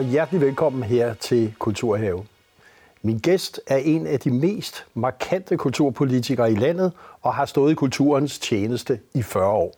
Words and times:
og 0.00 0.06
hjertelig 0.06 0.40
velkommen 0.40 0.82
her 0.82 1.14
til 1.14 1.54
Kulturhave. 1.58 2.24
Min 3.02 3.18
gæst 3.18 3.60
er 3.66 3.76
en 3.76 4.06
af 4.06 4.20
de 4.20 4.30
mest 4.30 4.86
markante 4.94 5.56
kulturpolitikere 5.56 6.52
i 6.52 6.54
landet 6.54 6.92
og 7.22 7.34
har 7.34 7.46
stået 7.46 7.72
i 7.72 7.74
kulturens 7.74 8.38
tjeneste 8.38 9.00
i 9.14 9.22
40 9.22 9.46
år. 9.46 9.74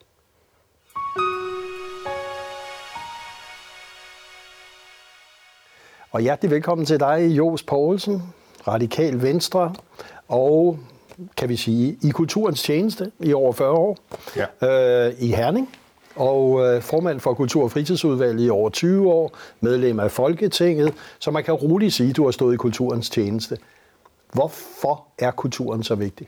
Og 6.10 6.20
hjertelig 6.20 6.50
velkommen 6.50 6.86
til 6.86 7.00
dig, 7.00 7.26
Jos 7.26 7.62
Poulsen, 7.62 8.22
Radikal 8.68 9.22
Venstre, 9.22 9.74
og 10.28 10.78
kan 11.36 11.48
vi 11.48 11.56
sige, 11.56 11.98
i 12.02 12.10
kulturens 12.10 12.62
tjeneste 12.62 13.12
i 13.20 13.32
over 13.32 13.52
40 13.52 13.70
år 13.70 13.98
ja. 14.36 15.06
øh, 15.08 15.14
i 15.18 15.28
Herning 15.28 15.68
og 16.16 16.66
øh, 16.66 16.82
formand 16.82 17.20
for 17.20 17.34
Kultur- 17.34 17.64
og 17.64 17.70
Fritidsudvalget 17.70 18.46
i 18.46 18.50
over 18.50 18.70
20 18.70 19.12
år, 19.12 19.38
medlem 19.60 20.00
af 20.00 20.10
Folketinget, 20.10 20.94
så 21.18 21.30
man 21.30 21.44
kan 21.44 21.54
roligt 21.54 21.94
sige, 21.94 22.10
at 22.10 22.16
du 22.16 22.24
har 22.24 22.30
stået 22.30 22.54
i 22.54 22.56
kulturens 22.56 23.10
tjeneste. 23.10 23.58
Hvorfor 24.32 25.04
er 25.18 25.30
kulturen 25.30 25.82
så 25.82 25.94
vigtig? 25.94 26.26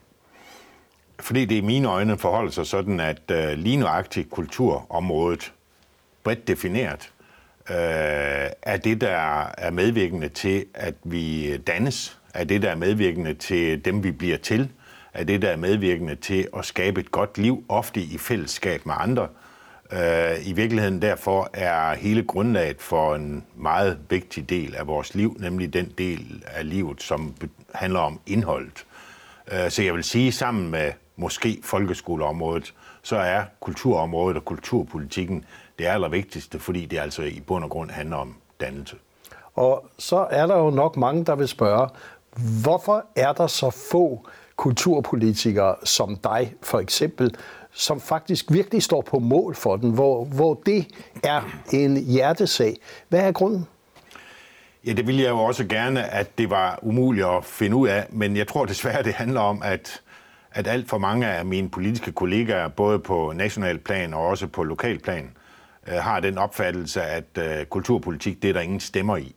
Fordi 1.20 1.45
det 1.45 1.55
i 1.55 1.60
mine 1.60 1.88
øjne 1.88 2.19
forholder 2.19 2.51
sig 2.51 2.66
sådan, 2.66 3.01
at 3.01 3.30
øh, 3.30 3.59
lige 3.59 3.76
nøjagtigt 3.76 4.30
kulturområdet, 4.30 5.52
bredt 6.24 6.48
defineret, 6.48 7.13
øh, 7.71 7.76
er 8.63 8.76
det, 8.85 9.01
der 9.01 9.46
er 9.59 9.71
medvirkende 9.71 10.29
til, 10.29 10.65
at 10.74 10.95
vi 11.04 11.57
dannes, 11.57 12.19
er 12.35 12.45
det, 12.45 12.63
der 12.63 12.71
er 12.71 12.76
medvirkende 12.76 13.35
til 13.35 13.85
dem, 13.85 14.04
vi 14.04 14.10
bliver 14.10 14.37
til, 14.37 14.69
er 15.15 15.24
det, 15.24 15.43
der 15.43 15.48
er 15.48 15.57
medvirkende 15.57 16.15
til 16.15 16.48
at 16.57 16.65
skabe 16.65 17.01
et 17.01 17.10
godt 17.10 17.38
liv, 17.38 17.65
ofte 17.69 18.01
i 18.01 18.19
fællesskab 18.19 18.87
med 18.87 18.95
andre, 18.98 19.23
Øh, 19.23 19.43
Øh, 19.95 20.48
I 20.48 20.52
virkeligheden 20.52 21.02
derfor 21.02 21.50
er 21.52 21.95
hele 21.95 22.23
grundlaget 22.23 22.80
for 22.80 23.14
en 23.14 23.45
meget 23.56 23.98
vigtig 24.10 24.48
del 24.51 24.74
af 24.74 24.86
vores 24.86 25.14
liv, 25.14 25.36
nemlig 25.40 25.73
den 25.73 25.92
del 25.98 26.45
af 26.46 26.68
livet, 26.68 27.02
som 27.02 27.34
handler 27.74 28.01
om 28.01 28.20
indholdet. 28.26 28.86
Øh, 29.52 29.70
så 29.70 29.82
jeg 29.82 29.95
vil 29.95 30.04
sige, 30.04 30.32
sammen 30.32 30.70
med 30.70 30.92
måske 31.16 31.59
folkeskoleområdet, 31.62 32.74
så 33.02 33.16
er 33.16 33.45
kulturområdet 33.60 34.36
og 34.36 34.45
kulturpolitikken 34.45 35.45
det 35.78 35.86
allervigtigste, 35.86 36.58
fordi 36.58 36.86
det 36.86 36.98
altså 36.98 37.23
i 37.23 37.42
bund 37.46 37.64
og 37.64 37.70
grund 37.70 37.90
handler 37.90 38.16
om 38.16 38.34
dannelse. 38.60 38.96
Og 39.54 39.86
så 39.98 40.26
er 40.30 40.46
der 40.46 40.58
jo 40.58 40.70
nok 40.70 40.96
mange, 40.96 41.24
der 41.24 41.34
vil 41.34 41.48
spørge, 41.48 41.88
hvorfor 42.62 43.06
er 43.16 43.32
der 43.32 43.46
så 43.46 43.70
få 43.90 44.26
kulturpolitikere 44.56 45.74
som 45.84 46.16
dig, 46.16 46.54
for 46.62 46.79
eksempel, 46.79 47.36
som 47.74 48.00
faktisk 48.00 48.52
virkelig 48.52 48.82
står 48.82 49.00
på 49.00 49.18
mål 49.18 49.54
for 49.54 49.76
den, 49.76 49.90
hvor, 49.90 50.24
hvor 50.24 50.62
det 50.66 50.86
er 51.22 51.42
en 51.72 51.96
hjertesag. 51.96 52.76
Hvad 53.08 53.20
er 53.20 53.32
grunden? 53.32 53.66
Ja, 54.86 54.92
det 54.92 55.06
ville 55.06 55.22
jeg 55.22 55.30
jo 55.30 55.38
også 55.38 55.64
gerne, 55.64 56.10
at 56.10 56.38
det 56.38 56.50
var 56.50 56.78
umuligt 56.82 57.26
at 57.26 57.45
finde 57.45 57.76
ud 57.76 57.88
af, 57.88 58.06
men 58.10 58.36
jeg 58.36 58.48
tror 58.48 58.64
desværre, 58.64 59.02
det 59.02 59.14
handler 59.14 59.40
om, 59.40 59.62
at, 59.64 60.00
at 60.52 60.66
alt 60.66 60.88
for 60.88 60.98
mange 60.98 61.26
af 61.26 61.45
mine 61.45 61.70
politiske 61.70 62.12
kollegaer, 62.12 62.68
både 62.68 62.98
på 62.98 63.32
national 63.36 63.78
plan 63.78 64.14
og 64.14 64.26
også 64.26 64.47
på 64.47 64.62
lokal 64.62 64.98
plan, 64.98 65.30
øh, 65.88 65.94
har 65.94 66.20
den 66.20 66.38
opfattelse, 66.38 67.02
at 67.02 67.38
øh, 67.38 67.64
kulturpolitik, 67.64 68.42
det 68.42 68.48
er 68.50 68.52
der 68.52 68.60
ingen 68.60 68.80
stemmer 68.80 69.16
i. 69.16 69.34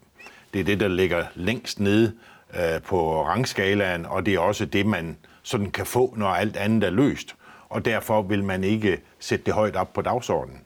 Det 0.53 0.59
er 0.59 0.65
det, 0.65 0.79
der 0.79 0.87
ligger 0.87 1.25
længst 1.35 1.79
nede 1.79 2.13
øh, 2.55 2.81
på 2.81 3.25
rangskalaen, 3.25 4.05
og 4.05 4.25
det 4.25 4.33
er 4.33 4.39
også 4.39 4.65
det, 4.65 4.85
man 4.85 5.17
sådan 5.43 5.71
kan 5.71 5.85
få, 5.85 6.13
når 6.17 6.27
alt 6.27 6.57
andet 6.57 6.83
er 6.83 6.89
løst 6.89 7.35
og 7.69 7.85
derfor 7.85 8.21
vil 8.21 8.43
man 8.43 8.63
ikke 8.63 8.97
sætte 9.19 9.45
det 9.45 9.53
højt 9.53 9.75
op 9.75 9.93
på 9.93 10.01
dagsordenen. 10.01 10.59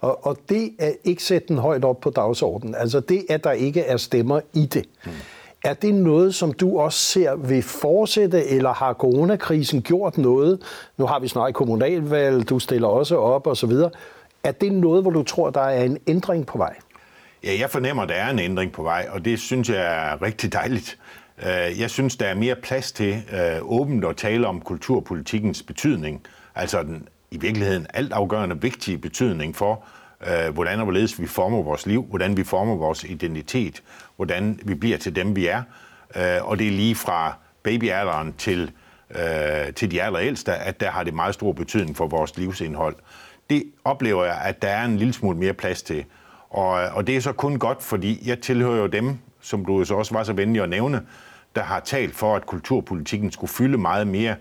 Og, 0.00 0.26
og 0.26 0.36
det 0.48 0.72
at 0.78 0.96
ikke 1.04 1.22
sætte 1.22 1.48
den 1.48 1.58
højt 1.58 1.84
op 1.84 2.00
på 2.00 2.10
dagsordenen, 2.10 2.74
altså 2.74 3.00
det, 3.00 3.26
at 3.30 3.44
der 3.44 3.52
ikke 3.52 3.80
er 3.80 3.96
stemmer 3.96 4.40
i 4.52 4.66
det, 4.66 4.84
hmm. 5.04 5.12
er 5.64 5.74
det 5.74 5.94
noget, 5.94 6.34
som 6.34 6.52
du 6.52 6.78
også 6.78 6.98
ser 6.98 7.36
vil 7.36 7.62
fortsætte, 7.62 8.46
eller 8.46 8.72
har 8.72 8.92
coronakrisen 8.92 9.82
gjort 9.82 10.18
noget? 10.18 10.62
Nu 10.96 11.06
har 11.06 11.20
vi 11.20 11.28
snart 11.28 11.54
kommunalvalg, 11.54 12.48
du 12.48 12.58
stiller 12.58 12.88
også 12.88 13.16
op 13.16 13.46
videre. 13.68 13.90
Er 14.44 14.52
det 14.52 14.72
noget, 14.72 15.02
hvor 15.02 15.10
du 15.10 15.22
tror, 15.22 15.50
der 15.50 15.60
er 15.60 15.84
en 15.84 15.98
ændring 16.06 16.46
på 16.46 16.58
vej? 16.58 16.74
Ja, 17.44 17.56
jeg 17.60 17.70
fornemmer, 17.70 18.02
at 18.02 18.08
der 18.08 18.14
er 18.14 18.30
en 18.30 18.38
ændring 18.38 18.72
på 18.72 18.82
vej, 18.82 19.08
og 19.10 19.24
det 19.24 19.38
synes 19.38 19.68
jeg 19.68 20.12
er 20.12 20.22
rigtig 20.22 20.52
dejligt. 20.52 20.98
Øh, 21.42 21.80
jeg 21.80 21.90
synes, 21.90 22.16
der 22.16 22.26
er 22.26 22.34
mere 22.34 22.56
plads 22.56 22.92
til 22.92 23.22
øh, 23.32 23.58
åbent 23.62 24.04
at 24.04 24.16
tale 24.16 24.46
om 24.46 24.60
kulturpolitikkens 24.60 25.62
betydning, 25.62 26.22
altså 26.54 26.82
den 26.82 27.08
i 27.30 27.38
virkeligheden 27.38 27.86
altafgørende 27.94 28.60
vigtige 28.60 28.98
betydning 28.98 29.56
for, 29.56 29.84
øh, 30.26 30.54
hvordan 30.54 30.78
og 30.78 30.84
hvorledes 30.84 31.20
vi 31.20 31.26
former 31.26 31.62
vores 31.62 31.86
liv, 31.86 32.02
hvordan 32.04 32.36
vi 32.36 32.44
former 32.44 32.76
vores 32.76 33.04
identitet, 33.04 33.82
hvordan 34.16 34.60
vi 34.64 34.74
bliver 34.74 34.98
til 34.98 35.16
dem, 35.16 35.36
vi 35.36 35.46
er. 35.46 35.62
Øh, 36.16 36.48
og 36.48 36.58
det 36.58 36.66
er 36.66 36.72
lige 36.72 36.94
fra 36.94 37.34
babyalderen 37.62 38.34
til, 38.38 38.70
til 39.76 39.90
de 39.90 40.02
allerældste, 40.02 40.54
at 40.54 40.80
der 40.80 40.90
har 40.90 41.02
det 41.02 41.14
meget 41.14 41.34
stor 41.34 41.52
betydning 41.52 41.96
for 41.96 42.06
vores 42.06 42.36
livsindhold. 42.36 42.96
Det 43.50 43.64
oplever 43.84 44.24
jeg, 44.24 44.40
at 44.44 44.62
der 44.62 44.68
er 44.68 44.84
en 44.84 44.96
lille 44.96 45.12
smule 45.12 45.38
mere 45.38 45.52
plads 45.52 45.82
til. 45.82 46.04
Og, 46.50 46.70
og 46.70 47.06
det 47.06 47.16
er 47.16 47.20
så 47.20 47.32
kun 47.32 47.58
godt, 47.58 47.82
fordi 47.82 48.28
jeg 48.28 48.40
tilhører 48.40 48.76
jo 48.76 48.86
dem, 48.86 49.18
som 49.40 49.64
du 49.64 49.84
så 49.84 49.94
også 49.94 50.14
var 50.14 50.24
så 50.24 50.32
venlig 50.32 50.62
at 50.62 50.68
nævne, 50.68 51.00
der 51.56 51.62
har 51.62 51.80
talt 51.80 52.14
for, 52.14 52.36
at 52.36 52.46
kulturpolitikken 52.46 53.32
skulle 53.32 53.50
fylde 53.50 53.78
meget 53.78 54.06
mere 54.06 54.36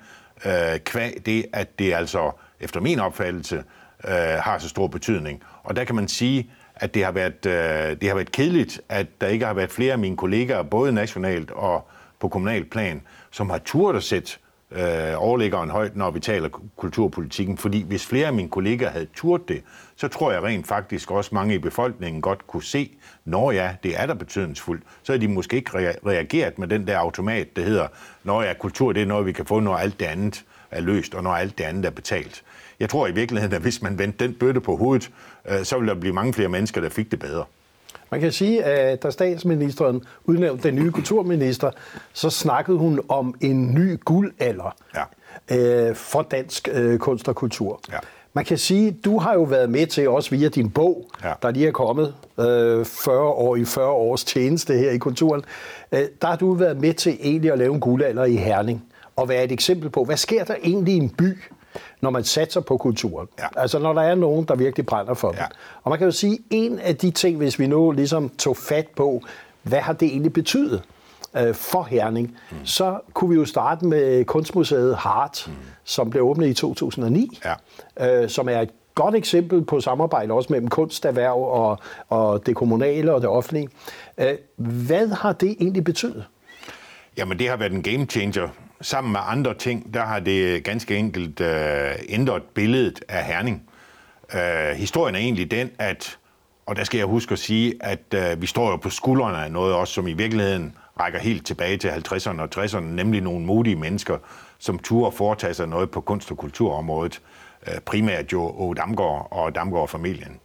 øh, 0.45 0.79
kvæg 0.79 1.21
det, 1.25 1.45
at 1.53 1.79
det 1.79 1.93
altså, 1.93 2.31
efter 2.59 2.79
min 2.81 2.99
opfattelse, 2.99 3.63
øh, 4.07 4.13
har 4.17 4.57
så 4.57 4.69
stor 4.69 4.87
betydning. 4.87 5.43
Og 5.63 5.75
der 5.75 5.83
kan 5.83 5.95
man 5.95 6.07
sige, 6.07 6.49
at 6.75 6.93
det 6.93 7.03
har, 7.03 7.11
været, 7.11 7.45
øh, 7.45 8.01
det 8.01 8.07
har 8.07 8.15
været 8.15 8.31
kedeligt, 8.31 8.81
at 8.89 9.07
der 9.21 9.27
ikke 9.27 9.45
har 9.45 9.53
været 9.53 9.71
flere 9.71 9.93
af 9.93 9.99
mine 9.99 10.17
kollegaer, 10.17 10.63
både 10.63 10.91
nationalt 10.91 11.51
og 11.51 11.87
på 12.19 12.27
kommunal 12.27 12.65
plan, 12.65 13.01
som 13.31 13.49
har 13.49 13.57
turt 13.57 13.95
at 13.95 14.03
sætte 14.03 14.37
øh, 14.71 15.13
overliggeren 15.17 15.69
højt, 15.69 15.95
når 15.95 16.11
vi 16.11 16.19
taler 16.19 16.49
kulturpolitikken. 16.75 17.57
Fordi 17.57 17.83
hvis 17.83 18.05
flere 18.05 18.27
af 18.27 18.33
mine 18.33 18.49
kollegaer 18.49 18.89
havde 18.89 19.07
turt 19.15 19.47
det, 19.47 19.63
så 19.95 20.07
tror 20.07 20.31
jeg 20.31 20.43
rent 20.43 20.67
faktisk 20.67 21.11
også 21.11 21.35
mange 21.35 21.55
i 21.55 21.57
befolkningen 21.57 22.21
godt 22.21 22.47
kunne 22.47 22.63
se, 22.63 22.91
når 23.25 23.51
ja, 23.51 23.75
det 23.83 23.99
er 24.01 24.05
der 24.05 24.13
betydningsfuldt, 24.13 24.83
så 25.03 25.13
er 25.13 25.17
de 25.17 25.27
måske 25.27 25.55
ikke 25.55 25.71
reageret 26.05 26.59
med 26.59 26.67
den 26.67 26.87
der 26.87 26.97
automat, 26.97 27.55
der 27.55 27.61
hedder, 27.61 27.87
når 28.23 28.41
ja, 28.41 28.53
kultur 28.53 28.91
det 28.91 29.01
er 29.01 29.05
noget, 29.05 29.25
vi 29.25 29.31
kan 29.31 29.45
få, 29.45 29.59
når 29.59 29.75
alt 29.75 29.99
det 29.99 30.05
andet 30.05 30.45
er 30.71 30.81
løst, 30.81 31.15
og 31.15 31.23
når 31.23 31.31
alt 31.31 31.57
det 31.57 31.63
andet 31.63 31.85
er 31.85 31.89
betalt. 31.89 32.43
Jeg 32.79 32.89
tror 32.89 33.07
i 33.07 33.11
virkeligheden, 33.11 33.55
at 33.55 33.61
hvis 33.61 33.81
man 33.81 33.99
vendte 33.99 34.27
den 34.27 34.33
bøtte 34.33 34.61
på 34.61 34.75
hovedet, 34.75 35.11
øh, 35.49 35.63
så 35.63 35.77
ville 35.77 35.93
der 35.93 35.99
blive 35.99 36.13
mange 36.13 36.33
flere 36.33 36.49
mennesker, 36.49 36.81
der 36.81 36.89
fik 36.89 37.11
det 37.11 37.19
bedre. 37.19 37.45
Man 38.11 38.19
kan 38.21 38.31
sige, 38.31 38.63
at 38.63 39.03
da 39.03 39.09
statsministeren 39.09 40.03
udnævnte 40.25 40.67
den 40.67 40.75
nye 40.75 40.91
kulturminister, 40.91 41.71
så 42.13 42.29
snakkede 42.29 42.77
hun 42.77 42.99
om 43.09 43.35
en 43.41 43.73
ny 43.73 43.99
guldalder 44.05 44.75
ja. 44.95 45.03
øh, 45.57 45.95
for 45.95 46.21
dansk 46.21 46.69
øh, 46.71 46.99
kunst 46.99 47.27
og 47.27 47.35
kultur. 47.35 47.79
Ja. 47.91 47.97
Man 48.33 48.45
kan 48.45 48.57
sige, 48.57 48.91
du 48.91 49.19
har 49.19 49.33
jo 49.33 49.43
været 49.43 49.69
med 49.69 49.87
til, 49.87 50.09
også 50.09 50.29
via 50.29 50.49
din 50.49 50.69
bog, 50.69 51.09
ja. 51.23 51.33
der 51.41 51.51
lige 51.51 51.67
er 51.67 51.71
kommet 51.71 52.15
øh, 52.39 52.85
40 52.85 53.19
år 53.19 53.55
i 53.55 53.65
40 53.65 53.87
års 53.87 54.23
tjeneste 54.23 54.77
her 54.77 54.91
i 54.91 54.97
kulturen, 54.97 55.43
øh, 55.91 55.99
der 56.21 56.27
har 56.27 56.35
du 56.35 56.53
været 56.53 56.81
med 56.81 56.93
til 56.93 57.17
egentlig 57.21 57.51
at 57.51 57.57
lave 57.57 57.73
en 57.73 57.79
guldalder 57.79 58.25
i 58.25 58.35
Herning, 58.35 58.83
og 59.15 59.29
være 59.29 59.43
et 59.43 59.51
eksempel 59.51 59.89
på, 59.89 60.03
hvad 60.03 60.17
sker 60.17 60.43
der 60.43 60.55
egentlig 60.63 60.93
i 60.93 60.97
en 60.97 61.09
by, 61.09 61.37
når 62.01 62.09
man 62.09 62.23
satser 62.23 62.61
på 62.61 62.77
kulturen. 62.77 63.27
Ja. 63.39 63.47
Altså 63.55 63.79
når 63.79 63.93
der 63.93 64.01
er 64.01 64.15
nogen, 64.15 64.45
der 64.45 64.55
virkelig 64.55 64.85
brænder 64.85 65.13
for 65.13 65.33
ja. 65.37 65.43
det. 65.43 65.51
Og 65.83 65.89
man 65.89 65.99
kan 65.99 66.05
jo 66.05 66.11
sige, 66.11 66.39
en 66.49 66.79
af 66.79 66.95
de 66.95 67.11
ting, 67.11 67.37
hvis 67.37 67.59
vi 67.59 67.67
nu 67.67 67.91
ligesom 67.91 68.29
tog 68.29 68.57
fat 68.57 68.87
på, 68.87 69.21
hvad 69.63 69.79
har 69.79 69.93
det 69.93 70.07
egentlig 70.07 70.33
betydet 70.33 70.83
øh, 71.37 71.55
for 71.55 71.83
Herning, 71.83 72.37
mm. 72.51 72.57
så 72.63 72.99
kunne 73.13 73.29
vi 73.29 73.35
jo 73.35 73.45
starte 73.45 73.85
med 73.85 74.25
Kunstmuseet 74.25 74.95
Hart, 74.95 75.43
mm. 75.47 75.53
som 75.83 76.09
blev 76.09 76.23
åbnet 76.23 76.47
i 76.47 76.53
2009, 76.53 77.39
ja. 77.97 78.21
øh, 78.21 78.29
som 78.29 78.49
er 78.49 78.61
et 78.61 78.69
godt 78.95 79.15
eksempel 79.15 79.65
på 79.65 79.79
samarbejde 79.79 80.33
også 80.33 80.53
mellem 80.53 80.67
kunsterhverv 80.67 81.43
og, 81.43 81.79
og 82.09 82.45
det 82.45 82.55
kommunale 82.55 83.13
og 83.13 83.21
det 83.21 83.29
offentlige. 83.29 83.69
Øh, 84.17 84.33
hvad 84.55 85.07
har 85.07 85.33
det 85.33 85.55
egentlig 85.59 85.83
betydet? 85.83 86.25
Jamen 87.17 87.39
det 87.39 87.49
har 87.49 87.57
været 87.57 87.71
en 87.71 87.83
game 87.83 88.05
changer 88.05 88.49
sammen 88.81 89.11
med 89.11 89.19
andre 89.23 89.53
ting, 89.53 89.93
der 89.93 90.05
har 90.05 90.19
det 90.19 90.63
ganske 90.63 90.97
enkelt 90.97 91.39
øh, 91.39 91.91
ændret 92.09 92.43
billedet 92.43 93.03
af 93.09 93.25
Herning. 93.25 93.63
Øh, 94.33 94.75
historien 94.75 95.15
er 95.15 95.19
egentlig 95.19 95.51
den, 95.51 95.69
at, 95.79 96.17
og 96.65 96.75
der 96.75 96.83
skal 96.83 96.97
jeg 96.97 97.07
huske 97.07 97.31
at 97.31 97.39
sige, 97.39 97.73
at 97.81 98.13
øh, 98.13 98.41
vi 98.41 98.47
står 98.47 98.69
jo 98.71 98.77
på 98.77 98.89
skuldrene 98.89 99.37
af 99.37 99.51
noget 99.51 99.75
også, 99.75 99.93
som 99.93 100.07
i 100.07 100.13
virkeligheden 100.13 100.75
rækker 100.99 101.19
helt 101.19 101.45
tilbage 101.45 101.77
til 101.77 101.87
50'erne 101.87 102.41
og 102.41 102.49
60'erne, 102.55 102.79
nemlig 102.79 103.21
nogle 103.21 103.45
modige 103.45 103.75
mennesker, 103.75 104.17
som 104.59 104.79
turde 104.79 105.17
foretage 105.17 105.53
sig 105.53 105.67
noget 105.67 105.91
på 105.91 106.01
kunst- 106.01 106.31
og 106.31 106.37
kulturområdet, 106.37 107.21
øh, 107.67 107.79
primært 107.79 108.33
jo 108.33 108.53
Åge 108.57 108.75
Damgaard 108.75 109.27
og 109.31 109.55
Damgaard-familien. 109.55 110.39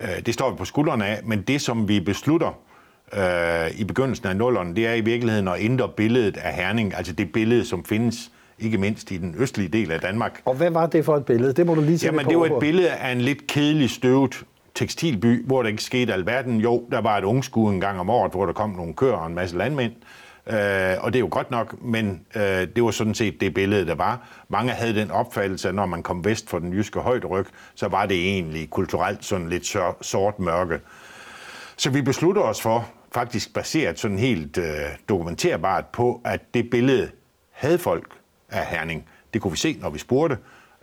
Øh, 0.00 0.26
det 0.26 0.34
står 0.34 0.50
vi 0.50 0.56
på 0.56 0.64
skuldrene 0.64 1.06
af, 1.06 1.20
men 1.24 1.42
det, 1.42 1.60
som 1.60 1.88
vi 1.88 2.00
beslutter, 2.00 2.58
øh, 3.16 3.80
i 3.80 3.84
begyndelsen 3.84 4.26
af 4.26 4.36
nullerne, 4.36 4.76
det 4.76 4.86
er 4.86 4.94
i 4.94 5.00
virkeligheden 5.00 5.48
at 5.48 5.54
ændre 5.58 5.88
billedet 5.88 6.36
af 6.36 6.54
Herning, 6.54 6.96
altså 6.96 7.12
det 7.12 7.32
billede, 7.32 7.64
som 7.64 7.84
findes 7.84 8.30
ikke 8.58 8.78
mindst 8.78 9.10
i 9.10 9.16
den 9.16 9.34
østlige 9.38 9.68
del 9.68 9.92
af 9.92 10.00
Danmark. 10.00 10.40
Og 10.44 10.54
hvad 10.54 10.70
var 10.70 10.86
det 10.86 11.04
for 11.04 11.16
et 11.16 11.24
billede? 11.24 11.52
Det 11.52 11.66
må 11.66 11.74
du 11.74 11.80
lige 11.80 11.98
sige 11.98 12.08
Jamen, 12.08 12.26
det 12.26 12.38
var 12.38 12.46
et 12.46 12.60
billede 12.60 12.90
af 12.90 13.12
en 13.12 13.20
lidt 13.20 13.46
kedelig, 13.46 13.90
støvet 13.90 14.44
tekstilby, 14.74 15.46
hvor 15.46 15.62
der 15.62 15.70
ikke 15.70 15.82
skete 15.82 16.12
alverden. 16.12 16.60
Jo, 16.60 16.84
der 16.90 17.00
var 17.00 17.18
et 17.18 17.24
ungskue 17.24 17.74
en 17.74 17.80
gang 17.80 18.00
om 18.00 18.10
året, 18.10 18.32
hvor 18.32 18.46
der 18.46 18.52
kom 18.52 18.70
nogle 18.70 18.94
køer 18.94 19.12
og 19.12 19.26
en 19.26 19.34
masse 19.34 19.56
landmænd. 19.56 19.92
Øh, 20.46 20.56
og 21.00 21.12
det 21.12 21.18
er 21.18 21.20
jo 21.20 21.28
godt 21.30 21.50
nok, 21.50 21.82
men 21.82 22.20
øh, 22.36 22.42
det 22.42 22.84
var 22.84 22.90
sådan 22.90 23.14
set 23.14 23.40
det 23.40 23.54
billede, 23.54 23.86
der 23.86 23.94
var. 23.94 24.28
Mange 24.48 24.72
havde 24.72 24.94
den 24.94 25.10
opfattelse, 25.10 25.68
at 25.68 25.74
når 25.74 25.86
man 25.86 26.02
kom 26.02 26.24
vest 26.24 26.50
for 26.50 26.58
den 26.58 26.72
jyske 26.72 27.00
højderyg, 27.00 27.46
så 27.74 27.88
var 27.88 28.06
det 28.06 28.16
egentlig 28.16 28.70
kulturelt 28.70 29.24
sådan 29.24 29.48
lidt 29.48 29.76
sort 30.00 30.38
mørke. 30.38 30.80
Så 31.76 31.90
vi 31.90 32.02
beslutter 32.02 32.42
os 32.42 32.60
for, 32.62 32.88
faktisk 33.12 33.54
baseret 33.54 33.98
sådan 33.98 34.18
helt 34.18 34.58
øh, 34.58 34.64
dokumenterbart 35.08 35.86
på, 35.86 36.20
at 36.24 36.54
det 36.54 36.70
billede 36.70 37.10
havde 37.50 37.78
folk 37.78 38.12
af 38.48 38.66
Herning. 38.66 39.08
Det 39.34 39.42
kunne 39.42 39.50
vi 39.50 39.56
se, 39.56 39.76
når 39.80 39.90
vi 39.90 39.98
spurgte. 39.98 40.38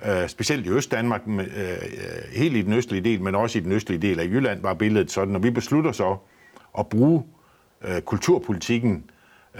Øh, 0.05 0.29
specielt 0.29 0.65
i 0.65 0.69
Øst-Danmark, 0.69 1.21
øh, 1.27 1.39
øh, 1.39 1.45
helt 2.31 2.55
i 2.55 2.61
den 2.61 2.73
østlige 2.73 3.01
del, 3.01 3.21
men 3.21 3.35
også 3.35 3.59
i 3.59 3.61
den 3.61 3.71
østlige 3.71 4.01
del 4.01 4.19
af 4.19 4.25
Jylland, 4.25 4.61
var 4.61 4.73
billedet 4.73 5.11
sådan. 5.11 5.35
Og 5.35 5.43
vi 5.43 5.49
beslutter 5.49 5.91
så 5.91 6.17
at 6.79 6.87
bruge 6.87 7.23
øh, 7.81 8.01
kulturpolitikken 8.01 9.09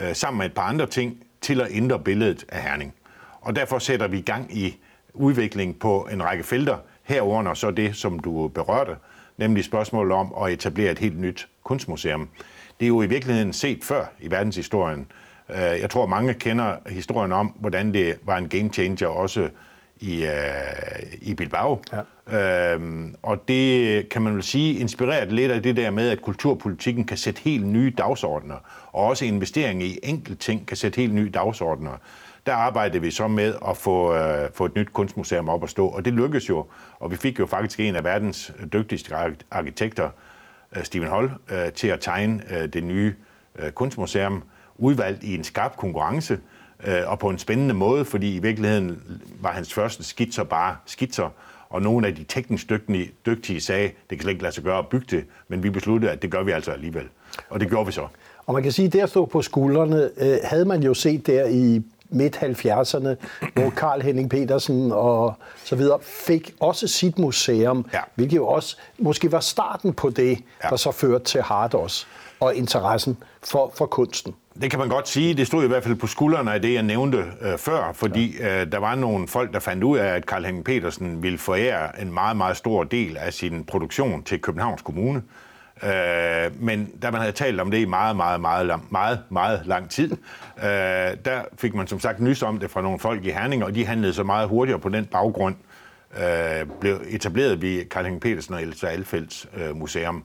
øh, 0.02 0.16
sammen 0.16 0.38
med 0.38 0.46
et 0.46 0.54
par 0.54 0.62
andre 0.62 0.88
ting 0.88 1.24
til 1.42 1.62
at 1.62 1.68
ændre 1.72 2.00
billedet 2.00 2.46
af 2.50 2.62
Herning. 2.62 2.94
Og 3.42 3.56
derfor 3.56 3.80
sætter 3.80 4.08
vi 4.08 4.22
gang 4.22 4.58
i 4.58 4.80
udvikling 5.14 5.80
på 5.80 6.08
en 6.12 6.24
række 6.24 6.44
felter, 6.44 6.78
herunder 7.04 7.54
så 7.54 7.72
det, 7.72 7.96
som 7.96 8.20
du 8.20 8.48
berørte, 8.48 8.96
nemlig 9.38 9.64
spørgsmålet 9.64 10.14
om 10.14 10.34
at 10.44 10.54
etablere 10.54 10.92
et 10.92 11.00
helt 11.00 11.20
nyt 11.20 11.48
kunstmuseum. 11.64 12.30
Det 12.80 12.86
er 12.86 12.88
jo 12.88 13.02
i 13.02 13.08
virkeligheden 13.08 13.54
set 13.54 13.84
før 13.84 14.06
i 14.20 14.32
verdenshistorien. 14.32 15.08
Øh, 15.50 15.56
jeg 15.58 15.90
tror, 15.90 16.06
mange 16.06 16.34
kender 16.34 16.76
historien 16.90 17.32
om, 17.32 17.48
hvordan 17.48 17.94
det 17.94 18.20
var 18.24 18.38
en 18.38 18.50
game 18.50 18.70
changer 18.74 19.08
også 19.08 19.50
i, 20.00 20.24
uh, 20.24 21.14
i 21.22 21.34
Bilbao. 21.34 21.82
Ja. 21.92 22.74
Øhm, 22.74 23.16
og 23.24 23.48
det 23.48 24.10
kan 24.10 24.22
man 24.22 24.34
vel 24.34 24.44
sige 24.44 24.80
inspireret 24.80 25.34
lidt 25.34 25.52
af 25.52 25.64
det 25.64 25.76
der 25.76 25.90
med, 25.90 26.10
at 26.10 26.22
kulturpolitikken 26.22 27.04
kan 27.04 27.18
sætte 27.18 27.42
helt 27.44 27.68
nye 27.68 27.94
dagsordner, 27.98 28.56
og 28.92 29.06
også 29.06 29.26
investering 29.26 29.84
i 29.84 30.00
enkelte 30.04 30.36
ting 30.36 30.68
kan 30.68 30.78
sætte 30.78 31.02
helt 31.02 31.14
nye 31.14 31.30
dagsordner. 31.30 31.92
Der 32.46 32.54
arbejdede 32.54 33.02
vi 33.02 33.12
så 33.12 33.28
med 33.28 33.56
at 33.70 33.78
få, 33.78 34.14
uh, 34.14 34.54
få 34.54 34.66
et 34.66 34.76
nyt 34.76 34.94
kunstmuseum 34.94 35.50
op 35.50 35.64
at 35.64 35.70
stå, 35.70 35.88
og 35.88 36.06
det 36.06 36.14
lykkedes 36.14 36.50
jo. 36.50 36.66
Og 37.00 37.12
vi 37.12 37.16
fik 37.16 37.40
jo 37.40 37.46
faktisk 37.46 37.80
en 37.80 37.96
af 37.96 38.04
verdens 38.04 38.52
dygtigste 38.74 39.16
arkitekter, 39.52 40.10
Øh, 40.76 40.84
Stephen 40.84 41.10
Hall, 41.10 41.32
øh, 41.52 41.72
til 41.74 41.88
at 41.88 42.00
tegne 42.00 42.42
øh, 42.52 42.68
det 42.68 42.84
nye 42.84 43.14
kunstmuseum, 43.74 44.44
udvalgt 44.78 45.24
i 45.24 45.36
en 45.36 45.44
skarp 45.44 45.78
konkurrence, 45.78 46.40
og 47.06 47.20
på 47.20 47.30
en 47.30 47.38
spændende 47.38 47.74
måde, 47.74 48.06
fordi 48.06 48.36
i 48.36 48.40
virkeligheden 48.40 49.02
var 49.40 49.52
hans 49.52 49.74
første 49.74 50.04
skitser 50.04 50.44
bare 50.44 50.76
skitser, 50.86 51.30
og 51.70 51.82
nogle 51.82 52.08
af 52.08 52.16
de 52.16 52.24
teknisk 52.24 52.70
dygtige, 52.70 53.12
dygtige 53.26 53.62
sagde, 53.62 53.88
det 53.88 54.18
kan 54.18 54.20
slet 54.20 54.32
ikke 54.32 54.44
lade 54.44 54.54
sig 54.54 54.64
gøre 54.64 54.78
at 54.78 54.88
bygge 54.88 55.06
det, 55.12 55.26
men 55.48 55.64
vi 55.64 55.70
besluttede, 55.70 56.12
at 56.12 56.22
det 56.22 56.32
gør 56.32 56.44
vi 56.44 56.52
altså 56.52 56.72
alligevel. 56.72 57.04
Og 57.50 57.60
det 57.60 57.70
gjorde 57.70 57.86
vi 57.86 57.92
så. 57.92 58.08
Og 58.46 58.54
man 58.54 58.64
kan 58.64 58.72
sige, 58.72 58.86
at 58.86 58.94
der 58.94 59.06
stod 59.06 59.28
på 59.28 59.42
skuldrene, 59.42 60.10
øh, 60.18 60.38
havde 60.44 60.66
man 60.66 60.84
jo 60.84 60.94
set 60.94 61.28
der 61.28 61.48
i 61.48 61.82
midt-70'erne, 62.10 63.16
hvor 63.54 63.70
Karl 63.78 64.02
Henning 64.02 64.30
Petersen 64.30 64.92
og 64.92 65.34
så 65.64 65.76
videre 65.76 66.00
fik 66.02 66.54
også 66.60 66.88
sit 66.88 67.20
museum, 67.20 67.86
ja. 67.94 68.00
hvilket 68.16 68.38
jo 68.38 68.48
også 68.48 68.78
måske 68.98 69.32
var 69.32 69.40
starten 69.40 69.94
på 69.94 70.10
det, 70.10 70.40
ja. 70.64 70.70
der 70.70 70.76
så 70.76 70.92
førte 70.92 71.26
til 71.26 71.42
Hardos 71.42 72.08
og 72.40 72.56
interessen 72.56 73.18
for, 73.44 73.74
for 73.76 73.86
kunsten. 73.86 74.36
Det 74.62 74.72
kan 74.72 74.80
man 74.80 74.90
godt 74.90 75.08
sige. 75.08 75.34
Det 75.34 75.48
stod 75.48 75.64
i 75.64 75.68
hvert 75.68 75.84
fald 75.84 75.96
på 75.96 76.08
skuldrene 76.08 76.54
af 76.54 76.62
det, 76.62 76.74
jeg 76.74 76.84
nævnte 76.84 77.18
øh, 77.42 77.58
før, 77.58 77.92
fordi 77.94 78.38
ja. 78.40 78.62
øh, 78.62 78.72
der 78.72 78.78
var 78.78 78.96
nogle 78.96 79.28
folk, 79.28 79.54
der 79.54 79.60
fandt 79.60 79.84
ud 79.84 79.98
af, 79.98 80.08
at 80.08 80.26
Karl 80.26 80.46
Henning 80.46 80.66
Petersen 80.66 81.24
ville 81.24 81.38
forære 81.38 82.02
en 82.02 82.14
meget, 82.14 82.38
meget 82.38 82.58
stor 82.58 82.84
del 82.84 83.18
af 83.18 83.34
sin 83.34 83.64
produktion 83.64 84.24
til 84.24 84.42
Københavns 84.42 84.82
Kommune. 84.82 85.22
Øh, 85.84 86.62
men 86.64 86.92
da 87.02 87.12
man 87.12 87.20
havde 87.22 87.32
talt 87.32 87.60
om 87.60 87.72
det 87.72 87.78
i 87.78 87.86
meget, 87.86 88.16
meget, 88.16 88.42
meget, 88.42 88.66
meget, 88.68 88.82
meget, 88.90 89.20
meget 89.30 89.62
lang 89.66 89.90
tid, 89.90 90.12
øh, 90.58 90.66
der 91.26 91.42
fik 91.58 91.74
man 91.74 91.88
som 91.88 92.00
sagt 92.00 92.20
nys 92.20 92.44
om 92.44 92.60
det 92.60 92.72
fra 92.72 92.82
nogle 92.82 93.00
folk 93.00 93.26
i 93.26 93.32
Herning, 93.32 93.64
og 93.64 93.76
de 93.76 93.86
handlede 93.86 94.14
så 94.14 94.24
meget 94.24 94.48
hurtigere 94.48 94.80
på 94.80 94.90
den 94.90 95.06
baggrund, 95.06 95.56
øh, 96.18 96.68
blev 96.80 97.02
etableret 97.10 97.62
ved 97.62 97.86
Karl 97.86 98.04
Henning 98.04 98.22
Petersen 98.22 98.54
og 98.54 98.62
Elsa 98.62 98.88
Alfelds 98.88 99.48
øh, 99.58 99.76
museum. 99.76 100.24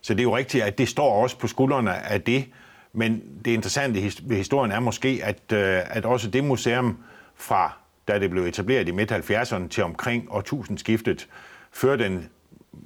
Så 0.00 0.14
det 0.14 0.20
er 0.20 0.24
jo 0.24 0.36
rigtigt, 0.36 0.64
at 0.64 0.78
det 0.78 0.88
står 0.88 1.22
også 1.22 1.38
på 1.38 1.46
skuldrene 1.46 1.94
af 1.94 2.22
det, 2.22 2.44
men 2.92 3.22
det 3.44 3.50
interessante 3.50 4.12
ved 4.22 4.36
historien 4.36 4.72
er 4.72 4.80
måske, 4.80 5.20
at, 5.22 5.52
øh, 5.52 5.80
at 5.84 6.04
også 6.04 6.30
det 6.30 6.44
museum 6.44 6.98
fra 7.36 7.72
da 8.08 8.18
det 8.18 8.30
blev 8.30 8.42
etableret 8.42 8.88
i 8.88 8.90
midt-70'erne 8.90 9.68
til 9.68 9.84
omkring 9.84 10.26
årtusindskiftet, 10.30 11.28
førte 11.72 12.06
en, 12.06 12.28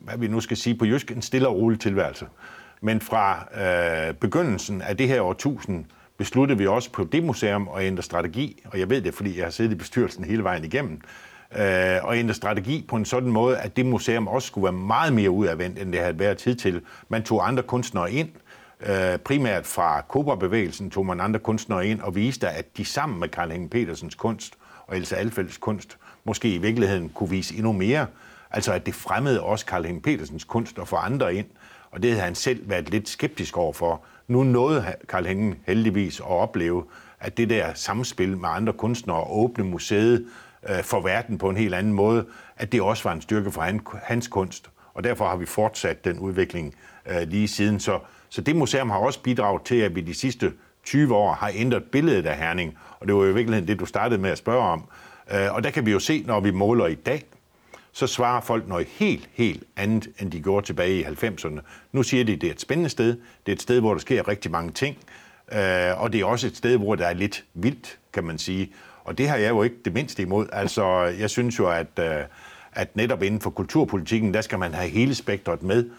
hvad 0.05 0.19
vi 0.19 0.29
nu 0.29 0.41
skal 0.41 0.57
sige 0.57 0.75
på 0.75 0.85
jysk, 0.85 1.11
en 1.11 1.23
stille 1.23 1.49
og 1.49 1.57
rolig 1.57 1.81
tilværelse. 1.81 2.27
Men 2.81 3.01
fra 3.01 3.49
øh, 4.09 4.15
begyndelsen 4.15 4.83
af 4.83 4.97
det 4.97 5.09
her 5.09 5.21
årtusind 5.21 5.85
besluttede 6.17 6.59
vi 6.59 6.67
også 6.67 6.93
på 6.93 7.05
det 7.05 7.25
museum 7.25 7.69
at 7.77 7.85
ændre 7.85 8.03
strategi, 8.03 8.63
og 8.65 8.79
jeg 8.79 8.91
ved 8.91 9.01
det, 9.01 9.15
fordi 9.15 9.37
jeg 9.37 9.45
har 9.45 9.51
siddet 9.51 9.73
i 9.73 9.75
bestyrelsen 9.75 10.25
hele 10.25 10.45
vejen 10.45 10.65
igennem, 10.65 11.01
øh, 11.59 11.97
og 12.03 12.19
ændre 12.19 12.35
strategi 12.35 12.85
på 12.89 12.97
en 12.97 13.05
sådan 13.05 13.29
måde, 13.29 13.59
at 13.59 13.77
det 13.77 13.87
museum 13.87 14.29
også 14.29 14.47
skulle 14.47 14.65
være 14.65 14.73
meget 14.73 15.13
mere 15.13 15.31
udadvendt, 15.31 15.79
end 15.79 15.93
det 15.93 16.01
havde 16.01 16.19
været 16.19 16.39
tid 16.39 16.55
til. 16.55 16.81
Man 17.09 17.23
tog 17.23 17.49
andre 17.49 17.63
kunstnere 17.63 18.13
ind, 18.13 18.29
øh, 18.81 19.19
primært 19.19 19.67
fra 19.67 20.01
Cobra-bevægelsen 20.09 20.91
tog 20.91 21.07
man 21.07 21.21
andre 21.21 21.41
kunstnere 21.41 21.87
ind 21.87 22.01
og 22.01 22.15
viste, 22.15 22.49
at 22.49 22.77
de 22.77 22.85
sammen 22.85 23.21
med 23.21 23.29
Karl 23.29 23.51
Henning 23.51 23.71
Petersens 23.71 24.15
kunst 24.15 24.55
og 24.87 24.97
Elsa 24.97 25.17
Alfelds 25.17 25.57
kunst 25.57 25.99
måske 26.25 26.55
i 26.55 26.59
virkeligheden 26.59 27.09
kunne 27.09 27.31
vise 27.31 27.55
endnu 27.55 27.73
mere. 27.73 28.07
Altså 28.51 28.73
at 28.73 28.87
det 28.87 28.95
fremmede 28.95 29.43
også 29.43 29.67
Karl 29.67 29.85
Henning 29.85 30.03
Petersens 30.03 30.45
kunst 30.45 30.79
og 30.79 30.89
få 30.89 30.97
andre 30.97 31.35
ind. 31.35 31.47
Og 31.91 32.03
det 32.03 32.11
havde 32.11 32.25
han 32.25 32.35
selv 32.35 32.69
været 32.69 32.91
lidt 32.91 33.09
skeptisk 33.09 33.57
overfor. 33.57 34.05
Nu 34.29 34.43
nåede 34.43 34.95
Karl 35.09 35.27
Henning 35.27 35.59
heldigvis 35.67 36.21
at 36.21 36.27
opleve, 36.27 36.85
at 37.21 37.37
det 37.37 37.51
der 37.51 37.75
samspil 37.75 38.37
med 38.37 38.49
andre 38.49 38.73
kunstnere, 38.73 39.17
og 39.17 39.39
åbne 39.39 39.65
museet 39.65 40.27
øh, 40.69 40.83
for 40.83 41.01
verden 41.01 41.39
på 41.39 41.49
en 41.49 41.57
helt 41.57 41.75
anden 41.75 41.93
måde, 41.93 42.27
at 42.57 42.73
det 42.73 42.83
også 42.83 43.05
var 43.05 43.13
en 43.13 43.21
styrke 43.21 43.51
for 43.51 43.63
han, 43.63 43.81
hans 44.03 44.29
kunst. 44.29 44.71
Og 44.95 45.05
derfor 45.05 45.29
har 45.29 45.37
vi 45.37 45.47
fortsat 45.47 46.05
den 46.05 46.19
udvikling 46.19 46.75
øh, 47.07 47.29
lige 47.29 47.49
siden. 47.49 47.81
Så, 47.81 47.99
så 48.29 48.41
det 48.41 48.57
museum 48.57 48.91
har 48.91 48.99
også 48.99 49.23
bidraget 49.23 49.63
til, 49.63 49.77
at 49.77 49.95
vi 49.95 50.01
de 50.01 50.15
sidste 50.15 50.53
20 50.85 51.15
år 51.15 51.33
har 51.33 51.51
ændret 51.55 51.85
billedet 51.85 52.27
af 52.27 52.39
Herning. 52.39 52.79
Og 53.01 53.07
det 53.07 53.15
var 53.15 53.23
jo 53.23 53.31
i 53.31 53.35
virkeligheden 53.35 53.69
det, 53.69 53.81
du 53.81 53.87
startede 53.87 54.21
med 54.21 54.31
at 54.31 54.39
spørge 54.39 54.63
om. 54.63 54.85
Øh, 55.33 55.55
og 55.55 55.65
der 55.65 55.71
kan 55.71 55.87
vi 55.87 55.91
jo 55.91 55.99
se, 55.99 56.25
når 56.27 56.41
vi 56.41 56.51
måler 56.51 56.87
i 56.87 56.95
dag, 56.95 57.25
så 57.93 58.07
svarer 58.07 58.41
folk 58.41 58.69
noget 58.69 58.87
helt, 58.87 59.31
helt 59.33 59.65
andet, 59.77 60.09
end 60.21 60.33
de 60.33 60.43
gjorde 60.43 60.67
tilbage 60.67 61.01
i 61.01 61.05
90'erne. 61.05 61.61
Nu 61.93 62.03
siger 62.03 62.25
de, 62.25 62.33
at 62.33 62.41
det 62.41 62.47
er 62.47 62.51
et 62.51 62.61
spændende 62.61 62.91
sted. 62.91 63.17
Det 63.47 63.53
er 63.53 63.57
et 63.57 63.63
sted, 63.63 63.81
hvor 63.81 63.93
der 63.93 64.01
sker 64.01 64.29
rigtig 64.29 64.51
mange 64.51 64.73
ting. 64.73 64.97
Øh, 65.53 66.03
og 66.03 66.13
det 66.13 66.21
er 66.21 66.25
også 66.25 66.47
et 66.47 66.57
sted, 66.57 66.77
hvor 66.77 66.95
der 66.95 67.07
er 67.07 67.15
lidt 67.15 67.45
vildt, 67.55 67.99
kan 68.13 68.25
man 68.25 68.39
sige. 68.39 68.73
Og 69.05 69.19
det 69.19 69.29
har 69.29 69.37
jeg 69.37 69.51
jo 69.51 69.63
ikke 69.63 69.77
det 69.85 69.95
mindste 69.95 70.23
imod. 70.23 70.47
Altså, 70.53 71.03
jeg 71.03 71.31
synes 71.31 71.59
jo, 71.59 71.69
at, 71.71 71.99
øh, 71.99 72.25
at 72.73 72.97
netop 72.97 73.23
inden 73.23 73.41
for 73.41 73.51
kulturpolitikken, 73.51 74.35
der 74.35 74.41
skal 74.41 74.59
man 74.59 74.75
have 74.75 74.89
hele 74.89 75.15
spektret 75.15 75.63
med. 75.63 75.91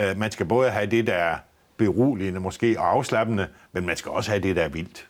Øh, 0.00 0.18
man 0.18 0.30
skal 0.30 0.46
både 0.46 0.70
have 0.70 0.86
det, 0.86 1.06
der 1.06 1.14
er 1.14 1.36
beroligende 1.76 2.40
måske 2.40 2.80
og 2.80 2.90
afslappende, 2.90 3.46
men 3.72 3.86
man 3.86 3.96
skal 3.96 4.10
også 4.10 4.30
have 4.30 4.42
det, 4.42 4.56
der 4.56 4.62
er 4.62 4.68
vildt. 4.68 5.06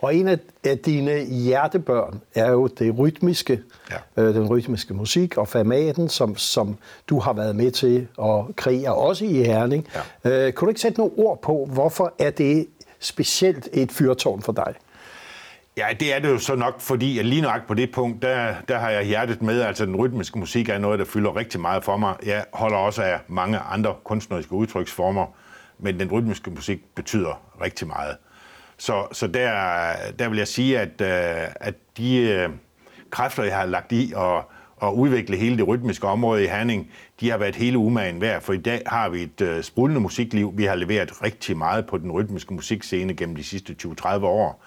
Og 0.00 0.14
en 0.14 0.28
af 0.28 0.38
dine 0.78 1.24
hjertebørn 1.24 2.20
er 2.34 2.50
jo 2.50 2.66
det 2.66 2.98
rytmiske, 2.98 3.60
ja. 3.90 4.22
øh, 4.22 4.34
den 4.34 4.46
rytmiske 4.48 4.94
musik 4.94 5.36
og 5.36 5.48
formaten, 5.48 6.08
som, 6.08 6.36
som 6.36 6.76
du 7.08 7.18
har 7.18 7.32
været 7.32 7.56
med 7.56 7.70
til 7.70 8.06
at 8.22 8.56
kreere, 8.56 8.94
også 8.94 9.24
i 9.24 9.42
Herning. 9.42 9.88
Ja. 10.24 10.46
Øh, 10.46 10.52
kunne 10.52 10.66
du 10.66 10.70
ikke 10.70 10.80
sætte 10.80 10.98
nogle 10.98 11.12
ord 11.16 11.42
på, 11.42 11.68
hvorfor 11.72 12.14
er 12.18 12.30
det 12.30 12.66
specielt 13.00 13.68
et 13.72 13.92
fyrtårn 13.92 14.42
for 14.42 14.52
dig? 14.52 14.74
Ja, 15.76 15.86
det 16.00 16.14
er 16.14 16.18
det 16.18 16.28
jo 16.28 16.38
så 16.38 16.54
nok, 16.54 16.80
fordi 16.80 17.18
at 17.18 17.26
lige 17.26 17.42
nok 17.42 17.66
på 17.68 17.74
det 17.74 17.92
punkt, 17.92 18.22
der, 18.22 18.54
der 18.68 18.78
har 18.78 18.90
jeg 18.90 19.04
hjertet 19.04 19.42
med. 19.42 19.60
Altså 19.60 19.86
den 19.86 19.96
rytmiske 19.96 20.38
musik 20.38 20.68
er 20.68 20.78
noget, 20.78 20.98
der 20.98 21.04
fylder 21.04 21.36
rigtig 21.36 21.60
meget 21.60 21.84
for 21.84 21.96
mig. 21.96 22.14
Jeg 22.26 22.44
holder 22.52 22.76
også 22.76 23.02
af 23.02 23.18
mange 23.28 23.58
andre 23.58 23.94
kunstneriske 24.04 24.52
udtryksformer, 24.52 25.26
men 25.78 26.00
den 26.00 26.12
rytmiske 26.12 26.50
musik 26.50 26.94
betyder 26.94 27.40
rigtig 27.60 27.86
meget. 27.86 28.16
Så, 28.78 29.06
så 29.12 29.26
der, 29.26 29.52
der 30.18 30.28
vil 30.28 30.38
jeg 30.38 30.48
sige, 30.48 30.78
at, 30.78 31.00
øh, 31.00 31.48
at 31.54 31.74
de 31.96 32.18
øh, 32.18 32.48
kræfter, 33.10 33.42
jeg 33.42 33.56
har 33.56 33.66
lagt 33.66 33.92
i 33.92 34.12
at, 34.16 34.42
at 34.82 34.92
udvikle 34.92 35.36
hele 35.36 35.56
det 35.56 35.68
rytmiske 35.68 36.06
område 36.06 36.44
i 36.44 36.46
Herning, 36.46 36.90
de 37.20 37.30
har 37.30 37.38
været 37.38 37.56
hele 37.56 37.78
umagen 37.78 38.20
værd, 38.20 38.42
for 38.42 38.52
i 38.52 38.56
dag 38.56 38.82
har 38.86 39.08
vi 39.08 39.22
et 39.22 39.40
øh, 39.40 39.62
sprudlende 39.62 40.00
musikliv. 40.00 40.52
Vi 40.56 40.64
har 40.64 40.74
leveret 40.74 41.22
rigtig 41.22 41.56
meget 41.56 41.86
på 41.86 41.98
den 41.98 42.12
rytmiske 42.12 42.54
musikscene 42.54 43.14
gennem 43.14 43.36
de 43.36 43.44
sidste 43.44 43.76
20-30 43.82 44.08
år. 44.24 44.64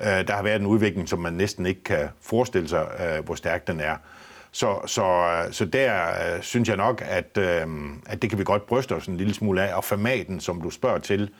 Der 0.00 0.32
har 0.32 0.42
været 0.42 0.60
en 0.60 0.66
udvikling, 0.66 1.08
som 1.08 1.18
man 1.18 1.32
næsten 1.32 1.66
ikke 1.66 1.84
kan 1.84 2.08
forestille 2.22 2.68
sig, 2.68 2.86
hvor 3.24 3.34
stærk 3.34 3.66
den 3.66 3.80
er. 3.80 3.96
Så, 4.52 4.80
så, 4.86 5.28
så 5.50 5.64
der 5.64 6.12
synes 6.40 6.68
jeg 6.68 6.76
nok, 6.76 7.02
at, 7.06 7.38
uh, 7.38 7.72
at 8.06 8.22
det 8.22 8.30
kan 8.30 8.38
vi 8.38 8.44
godt 8.44 8.66
bryste 8.66 8.94
os 8.94 9.06
en 9.06 9.16
lille 9.16 9.34
smule 9.34 9.62
af. 9.62 9.74
Og 9.74 9.84
formaten, 9.84 10.40
som 10.40 10.62
du 10.62 10.70
spørger 10.70 10.98
til, 10.98 11.30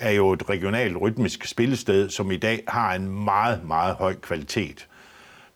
er 0.00 0.10
jo 0.10 0.32
et 0.32 0.48
regionalt 0.48 1.00
rytmisk 1.00 1.46
spillested, 1.46 2.10
som 2.10 2.30
i 2.30 2.36
dag 2.36 2.64
har 2.68 2.94
en 2.94 3.24
meget, 3.24 3.64
meget 3.64 3.94
høj 3.94 4.14
kvalitet. 4.14 4.88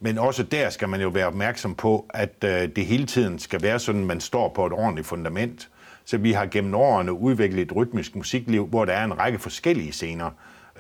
Men 0.01 0.19
også 0.19 0.43
der 0.43 0.71
skal 0.71 0.89
man 0.89 1.01
jo 1.01 1.09
være 1.09 1.27
opmærksom 1.27 1.75
på, 1.75 2.07
at 2.11 2.45
øh, 2.45 2.69
det 2.77 2.87
hele 2.87 3.07
tiden 3.07 3.39
skal 3.39 3.63
være 3.63 3.79
sådan, 3.79 4.01
at 4.01 4.07
man 4.07 4.21
står 4.21 4.49
på 4.49 4.67
et 4.67 4.73
ordentligt 4.73 5.07
fundament. 5.07 5.69
Så 6.05 6.19
vi 6.19 6.33
har 6.33 6.47
gennem 6.47 6.75
årene 6.75 7.13
udviklet 7.13 7.63
et 7.63 7.77
rytmisk 7.77 8.17
musikliv, 8.17 8.67
hvor 8.67 8.85
der 8.85 8.93
er 8.93 9.05
en 9.05 9.19
række 9.19 9.39
forskellige 9.39 9.93
scener. 9.93 10.31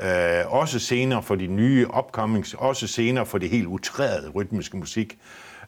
Øh, 0.03 0.53
også 0.53 0.79
scener 0.79 1.21
for 1.21 1.35
de 1.35 1.47
nye 1.47 1.87
upcomings, 1.99 2.55
også 2.55 2.87
scener 2.87 3.25
for 3.25 3.39
det 3.39 3.51
helt 3.51 3.67
utrærede 3.67 4.29
rytmiske 4.29 4.77
musik, 4.77 5.19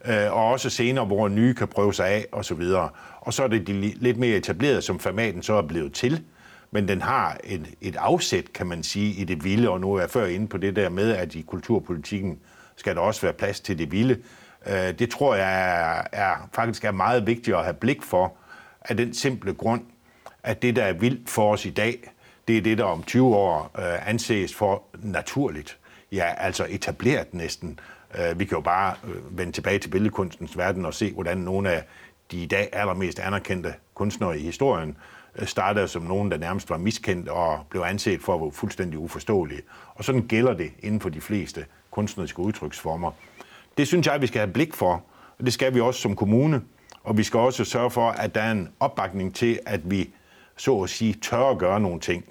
øh, 0.05 0.33
og 0.33 0.51
også 0.51 0.71
scener, 0.71 1.05
hvor 1.05 1.29
nye 1.29 1.55
kan 1.55 1.69
prøve 1.69 1.95
sig 1.95 2.09
af, 2.09 2.27
og 2.33 2.45
så 2.45 2.55
videre. 2.55 2.89
Og 3.21 3.35
så 3.35 3.43
er 3.43 3.49
det 3.49 3.67
de 3.67 3.73
lidt 3.81 4.17
mere 4.17 4.37
etablerede, 4.37 4.83
som 4.83 4.99
formaten 4.99 5.43
så 5.43 5.55
er 5.55 5.63
blevet 5.63 5.93
til, 5.93 6.25
men 6.71 6.89
den 6.89 7.03
har 7.03 7.39
et, 7.45 7.75
et 7.81 7.97
afsæt, 7.97 8.53
kan 8.53 8.67
man 8.67 8.83
sige, 8.83 9.15
i 9.15 9.25
det 9.25 9.45
vilde, 9.45 9.71
og 9.71 9.81
nu 9.81 9.95
er 9.95 10.01
jeg 10.01 10.11
før 10.11 10.27
inde 10.27 10.49
på 10.49 10.57
det 10.57 10.77
der 10.77 10.89
med, 10.89 11.13
at 11.13 11.35
i 11.35 11.43
kulturpolitikken 11.43 12.39
skal 12.77 12.97
der 12.97 13.01
også 13.01 13.23
være 13.23 13.33
plads 13.33 13.61
til 13.61 13.79
det 13.79 13.93
vilde. 13.93 14.23
Øh, 14.67 14.99
det 14.99 15.11
tror 15.11 15.35
jeg 15.35 15.53
er, 15.53 16.03
er, 16.13 16.49
faktisk 16.53 16.85
er 16.85 16.91
meget 16.91 17.27
vigtigt 17.27 17.57
at 17.57 17.65
have 17.65 17.75
blik 17.75 18.03
for, 18.03 18.37
af 18.81 18.97
den 18.97 19.15
simple 19.15 19.55
grund, 19.55 19.83
at 20.43 20.63
det, 20.63 20.77
der 20.77 20.85
er 20.85 20.93
vildt 20.93 21.31
for 21.31 21.53
os 21.53 21.67
i 21.67 21.71
dag, 21.71 22.13
det 22.49 22.57
er 22.59 22.63
det, 22.63 22.79
der 22.79 22.85
om 22.85 23.03
20 23.03 23.37
år 23.37 23.71
øh, 23.79 24.09
anses 24.09 24.55
for 24.55 24.83
naturligt. 24.95 25.79
Ja, 26.13 26.35
altså 26.37 26.67
etableret 26.69 27.35
næsten. 27.35 27.81
Øh, 28.19 28.39
vi 28.39 28.45
kan 28.45 28.57
jo 28.57 28.61
bare 28.61 28.95
øh, 29.05 29.39
vende 29.39 29.53
tilbage 29.53 29.79
til 29.79 29.89
billedkunstens 29.89 30.59
verden 30.59 30.87
og 30.87 30.95
se, 30.95 31.13
hvordan 31.13 31.39
nogle 31.39 31.71
af 31.71 31.85
de 32.31 32.43
i 32.43 32.47
dag 32.47 32.69
allermest 32.73 33.19
anerkendte 33.19 33.75
kunstnere 33.95 34.39
i 34.39 34.43
historien 34.43 34.97
Øh, 35.39 35.47
startede 35.47 35.89
som 35.89 36.03
nogen, 36.03 36.31
der 36.31 36.37
nærmest 36.37 36.71
var 36.71 36.77
miskendt 36.79 37.29
og 37.29 37.67
blev 37.71 37.83
anset 37.83 38.21
for 38.23 38.35
at 38.35 38.41
være 38.41 38.53
fuldstændig 38.53 38.99
uforståelige. 38.99 39.63
Og 39.95 40.05
sådan 40.05 40.23
gælder 40.23 40.55
det 40.55 40.71
inden 40.83 41.01
for 41.01 41.09
de 41.09 41.21
fleste 41.21 41.65
kunstneriske 41.91 42.41
udtryksformer. 42.41 43.11
Det 43.79 43.87
synes 43.87 44.07
jeg, 44.07 44.21
vi 44.21 44.27
skal 44.27 44.39
have 44.39 44.53
blik 44.53 44.75
for, 44.75 45.05
og 45.39 45.45
det 45.45 45.53
skal 45.53 45.75
vi 45.75 45.81
også 45.81 46.01
som 46.01 46.17
kommune. 46.17 46.63
Og 47.05 47.19
vi 47.19 47.23
skal 47.23 47.41
også 47.41 47.65
sørge 47.65 47.91
for, 47.91 48.11
at 48.11 48.35
der 48.35 48.41
er 48.41 48.53
en 48.53 48.69
opbakning 48.81 49.35
til, 49.35 49.59
at 49.67 49.91
vi 49.91 50.11
så 50.57 50.83
at 50.83 50.91
sige 50.91 51.13
tør 51.13 51.51
at 51.51 51.59
gøre 51.59 51.81
nogle 51.81 52.01
ting. 52.01 52.25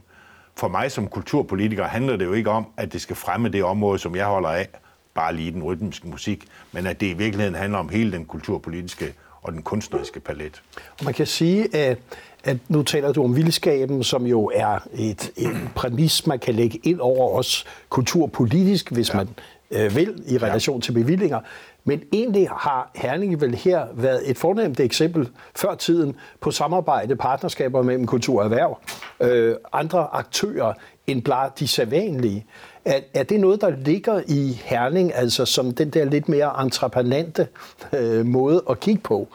For 0.56 0.68
mig 0.68 0.92
som 0.92 1.08
kulturpolitiker 1.08 1.88
handler 1.88 2.18
det 2.18 2.26
jo 2.26 2.34
ikke 2.34 2.50
om, 2.50 2.66
at 2.78 2.94
det 2.94 3.02
skal 3.02 3.16
fremme 3.16 3.50
det 3.50 3.64
område, 3.64 4.00
som 4.00 4.16
jeg 4.16 4.26
holder 4.26 4.50
af, 4.50 4.68
bare 5.14 5.36
lige 5.36 5.52
den 5.52 5.64
rytmiske 5.64 6.08
musik, 6.08 6.46
men 6.72 6.88
at 6.88 7.00
det 7.00 7.08
i 7.08 7.14
virkeligheden 7.14 7.56
handler 7.56 7.80
om 7.80 7.90
hele 7.90 8.12
den 8.12 8.26
kulturpolitiske 8.26 9.14
og 9.42 9.54
den 9.54 9.62
kunstneriske 9.62 10.20
palet. 10.20 10.62
Og 11.00 11.06
man 11.06 11.14
kan 11.14 11.28
sige, 11.28 11.76
at, 11.76 11.98
at 12.44 12.58
nu 12.68 12.84
taler 12.84 13.12
du 13.12 13.24
om 13.24 13.36
vildskaben, 13.36 14.04
som 14.04 14.26
jo 14.26 14.52
er 14.56 14.88
et, 14.94 15.32
en 15.38 15.70
præmis, 15.76 16.28
man 16.28 16.40
kan 16.40 16.54
lægge 16.56 16.80
ind 16.84 17.00
over 17.00 17.40
os 17.40 17.66
kulturpolitisk, 17.90 18.92
hvis 18.92 19.14
ja. 19.14 19.18
man 19.18 19.30
øh, 19.72 19.96
vil, 19.96 20.24
i 20.28 20.38
relation 20.38 20.78
ja. 20.78 20.82
til 20.82 20.92
bevillinger. 20.92 21.40
Men 21.84 22.04
egentlig 22.14 22.50
har 22.50 22.92
Herning 22.96 23.42
vel 23.42 23.56
her 23.56 23.86
været 23.94 24.30
et 24.30 24.38
fornemt 24.38 24.80
eksempel 24.80 25.30
før 25.56 25.76
tiden 25.76 26.16
på 26.42 26.52
samarbejde, 26.52 27.16
partnerskaber 27.16 27.82
mellem 27.82 28.06
kultur 28.06 28.40
og 28.40 28.46
erhverv, 28.46 28.80
øh, 29.22 29.56
andre 29.74 30.08
aktører 30.14 30.74
end 31.08 31.22
blot 31.22 31.60
de 31.60 31.68
sædvanlige. 31.68 32.46
Er, 32.86 33.00
er 33.14 33.24
det 33.24 33.40
noget, 33.40 33.62
der 33.62 33.70
ligger 33.70 34.22
i 34.28 34.62
Herning, 34.64 35.16
altså 35.16 35.46
som 35.46 35.72
den 35.72 35.90
der 35.90 36.06
lidt 36.06 36.30
mere 36.30 36.64
entreprenante 36.64 37.48
øh, 37.94 38.26
måde 38.26 38.64
at 38.70 38.80
kigge 38.80 39.02
på? 39.02 39.28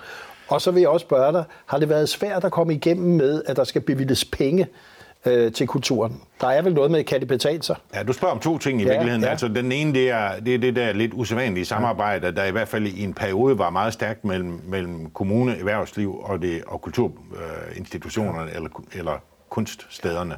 Og 0.49 0.61
så 0.61 0.71
vil 0.71 0.81
jeg 0.81 0.89
også 0.89 1.05
spørge 1.05 1.33
dig, 1.33 1.45
har 1.67 1.79
det 1.79 1.89
været 1.89 2.09
svært 2.09 2.45
at 2.45 2.53
komme 2.53 2.75
igennem 2.75 3.17
med, 3.17 3.43
at 3.47 3.57
der 3.57 3.65
skal 3.65 3.81
bevilles 3.81 4.25
penge 4.25 4.69
øh, 5.27 5.53
til 5.53 5.67
kulturen. 5.67 6.21
Der 6.41 6.47
er 6.47 6.63
vel 6.63 6.75
noget 6.75 6.91
med, 6.91 7.05
kan 7.05 7.21
det 7.21 7.29
betale 7.29 7.63
sig? 7.63 7.77
Ja, 7.95 8.03
du 8.03 8.13
spørger 8.13 8.35
om 8.35 8.41
to 8.41 8.59
ting 8.59 8.81
i 8.81 8.85
ja, 8.85 8.91
virkeligheden. 8.91 9.23
Ja. 9.23 9.31
Altså, 9.31 9.49
den 9.49 9.73
ene, 9.73 9.95
det 9.95 10.11
er, 10.11 10.41
det 10.41 10.55
er 10.55 10.59
det 10.59 10.77
der 10.77 10.93
lidt 10.93 11.15
usædvanlige 11.15 11.65
samarbejde, 11.65 12.33
der 12.33 12.45
i 12.45 12.51
hvert 12.51 12.69
fald 12.69 12.87
i 12.87 13.05
en 13.05 13.15
periode 13.15 13.59
var 13.59 13.71
meget 13.71 13.93
stærkt 13.93 14.25
mellem, 14.25 14.61
mellem 14.65 15.11
kommune, 15.11 15.59
erhvervsliv 15.59 16.21
og, 16.23 16.43
det, 16.43 16.63
og 16.67 16.81
kulturinstitutionerne 16.81 18.51
ja. 18.51 18.57
eller, 18.57 18.71
eller 18.93 19.19
kunststederne. 19.51 20.37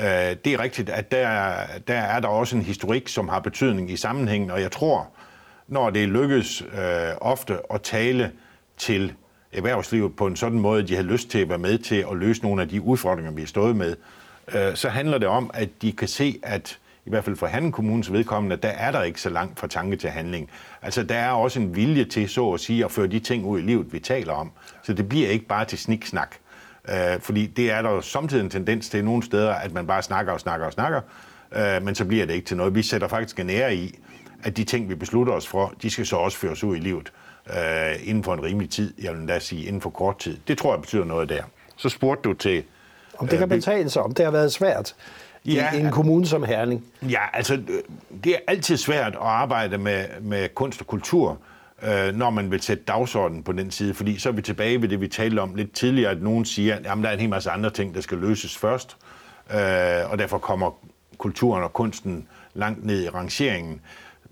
Øh, 0.00 0.36
det 0.44 0.46
er 0.46 0.60
rigtigt, 0.60 0.90
at 0.90 1.12
der, 1.12 1.52
der 1.88 1.94
er 1.94 2.20
der 2.20 2.28
også 2.28 2.56
en 2.56 2.62
historik, 2.62 3.08
som 3.08 3.28
har 3.28 3.40
betydning 3.40 3.90
i 3.90 3.96
sammenhængen, 3.96 4.50
og 4.50 4.60
jeg 4.60 4.72
tror, 4.72 5.08
når 5.68 5.90
det 5.90 6.08
lykkes 6.08 6.62
øh, 6.62 7.16
ofte 7.20 7.58
at 7.70 7.82
tale 7.82 8.32
til 8.76 9.12
erhvervslivet 9.52 10.16
på 10.16 10.26
en 10.26 10.36
sådan 10.36 10.58
måde, 10.58 10.82
at 10.82 10.88
de 10.88 10.96
har 10.96 11.02
lyst 11.02 11.30
til 11.30 11.38
at 11.38 11.48
være 11.48 11.58
med 11.58 11.78
til 11.78 12.06
at 12.10 12.16
løse 12.16 12.42
nogle 12.42 12.62
af 12.62 12.68
de 12.68 12.80
udfordringer, 12.80 13.32
vi 13.32 13.40
har 13.40 13.46
stået 13.46 13.76
med, 13.76 13.96
øh, 14.54 14.74
så 14.74 14.88
handler 14.88 15.18
det 15.18 15.28
om, 15.28 15.50
at 15.54 15.82
de 15.82 15.92
kan 15.92 16.08
se, 16.08 16.38
at 16.42 16.78
i 17.06 17.10
hvert 17.10 17.24
fald 17.24 17.36
for 17.36 17.46
Handen 17.46 17.72
Kommunes 17.72 18.12
vedkommende, 18.12 18.56
der 18.56 18.68
er 18.68 18.92
der 18.92 19.02
ikke 19.02 19.20
så 19.20 19.30
langt 19.30 19.60
fra 19.60 19.66
tanke 19.66 19.96
til 19.96 20.10
handling. 20.10 20.50
Altså, 20.82 21.02
der 21.02 21.14
er 21.14 21.30
også 21.30 21.60
en 21.60 21.76
vilje 21.76 22.04
til, 22.04 22.28
så 22.28 22.50
at 22.52 22.60
sige, 22.60 22.84
at 22.84 22.90
føre 22.90 23.06
de 23.06 23.18
ting 23.18 23.44
ud 23.44 23.58
i 23.58 23.62
livet, 23.62 23.92
vi 23.92 23.98
taler 23.98 24.32
om. 24.32 24.52
Så 24.82 24.92
det 24.92 25.08
bliver 25.08 25.28
ikke 25.28 25.46
bare 25.46 25.64
til 25.64 25.78
sniksnak. 25.78 26.36
Øh, 26.88 27.20
fordi 27.20 27.46
det 27.46 27.70
er 27.70 27.82
der 27.82 27.90
jo 27.90 28.00
samtidig 28.00 28.44
en 28.44 28.50
tendens 28.50 28.88
til 28.88 29.04
nogle 29.04 29.22
steder, 29.22 29.54
at 29.54 29.72
man 29.72 29.86
bare 29.86 30.02
snakker 30.02 30.32
og 30.32 30.40
snakker 30.40 30.66
og 30.66 30.72
snakker, 30.72 31.00
øh, 31.56 31.82
men 31.82 31.94
så 31.94 32.04
bliver 32.04 32.26
det 32.26 32.34
ikke 32.34 32.46
til 32.46 32.56
noget. 32.56 32.74
Vi 32.74 32.82
sætter 32.82 33.08
faktisk 33.08 33.40
en 33.40 33.50
ære 33.50 33.74
i, 33.74 33.98
at 34.42 34.56
de 34.56 34.64
ting, 34.64 34.88
vi 34.88 34.94
beslutter 34.94 35.32
os 35.32 35.46
for, 35.46 35.74
de 35.82 35.90
skal 35.90 36.06
så 36.06 36.16
også 36.16 36.38
føres 36.38 36.64
ud 36.64 36.76
i 36.76 36.80
livet 36.80 37.12
øh, 37.50 38.08
inden 38.08 38.24
for 38.24 38.34
en 38.34 38.42
rimelig 38.42 38.70
tid, 38.70 38.94
jeg 39.02 39.18
vil 39.18 39.28
da 39.28 39.38
sige 39.38 39.64
inden 39.64 39.80
for 39.80 39.90
kort 39.90 40.18
tid. 40.18 40.36
Det 40.48 40.58
tror 40.58 40.72
jeg 40.72 40.80
betyder 40.80 41.04
noget 41.04 41.28
der. 41.28 41.42
Så 41.76 41.88
spurgte 41.88 42.28
du 42.28 42.34
til... 42.34 42.62
Om 43.18 43.28
det 43.28 43.38
kan 43.38 43.52
øh, 43.52 43.56
betale 43.56 43.90
sig, 43.90 44.02
om 44.02 44.14
det 44.14 44.24
har 44.24 44.32
været 44.32 44.52
svært 44.52 44.94
ja, 45.44 45.72
i 45.74 45.80
en 45.80 45.90
kommune 45.90 46.26
som 46.26 46.44
Herning. 46.44 46.84
Ja, 47.02 47.20
altså 47.32 47.62
det 48.24 48.32
er 48.32 48.38
altid 48.46 48.76
svært 48.76 49.12
at 49.12 49.20
arbejde 49.20 49.78
med, 49.78 50.04
med 50.20 50.48
kunst 50.54 50.80
og 50.80 50.86
kultur, 50.86 51.38
øh, 51.82 52.14
når 52.14 52.30
man 52.30 52.50
vil 52.50 52.62
sætte 52.62 52.84
dagsordenen 52.84 53.42
på 53.42 53.52
den 53.52 53.70
side, 53.70 53.94
fordi 53.94 54.18
så 54.18 54.28
er 54.28 54.32
vi 54.32 54.42
tilbage 54.42 54.82
ved 54.82 54.88
det, 54.88 55.00
vi 55.00 55.08
talte 55.08 55.40
om 55.40 55.54
lidt 55.54 55.72
tidligere, 55.72 56.10
at 56.10 56.22
nogen 56.22 56.44
siger, 56.44 56.76
at 56.76 56.84
jamen, 56.84 57.04
der 57.04 57.10
er 57.10 57.14
en 57.14 57.20
hel 57.20 57.30
masse 57.30 57.50
andre 57.50 57.70
ting, 57.70 57.94
der 57.94 58.00
skal 58.00 58.18
løses 58.18 58.56
først, 58.56 58.96
øh, 59.50 60.10
og 60.10 60.18
derfor 60.18 60.38
kommer 60.38 60.70
kulturen 61.18 61.62
og 61.62 61.72
kunsten 61.72 62.28
langt 62.54 62.84
ned 62.84 63.02
i 63.02 63.08
rangeringen 63.08 63.80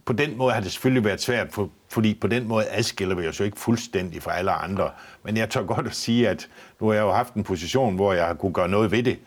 på 0.04 0.12
den 0.12 0.36
måde 0.36 0.52
har 0.52 0.60
det 0.60 0.72
selvfølgelig 0.72 1.04
været 1.04 1.20
svært, 1.20 1.52
for, 1.52 1.70
fordi 1.88 2.14
på 2.20 2.26
den 2.26 2.48
måde 2.48 2.66
adskiller 2.70 3.14
vi 3.14 3.28
os 3.28 3.40
jo 3.40 3.44
ikke 3.44 3.60
fuldstændig 3.60 4.22
fra 4.22 4.36
alle 4.38 4.50
andre. 4.50 4.90
Men 5.22 5.36
jeg 5.36 5.50
tør 5.50 5.62
godt 5.62 5.86
at 5.86 5.94
sige, 5.94 6.28
at 6.28 6.48
nu 6.80 6.86
har 6.86 6.94
jeg 6.94 7.02
jo 7.02 7.12
haft 7.12 7.34
en 7.34 7.44
position, 7.44 7.94
hvor 7.94 8.12
jeg 8.12 8.26
har 8.26 8.34
kunne 8.34 8.52
gøre 8.52 8.68
noget 8.68 8.90
ved 8.90 9.02
det. 9.02 9.18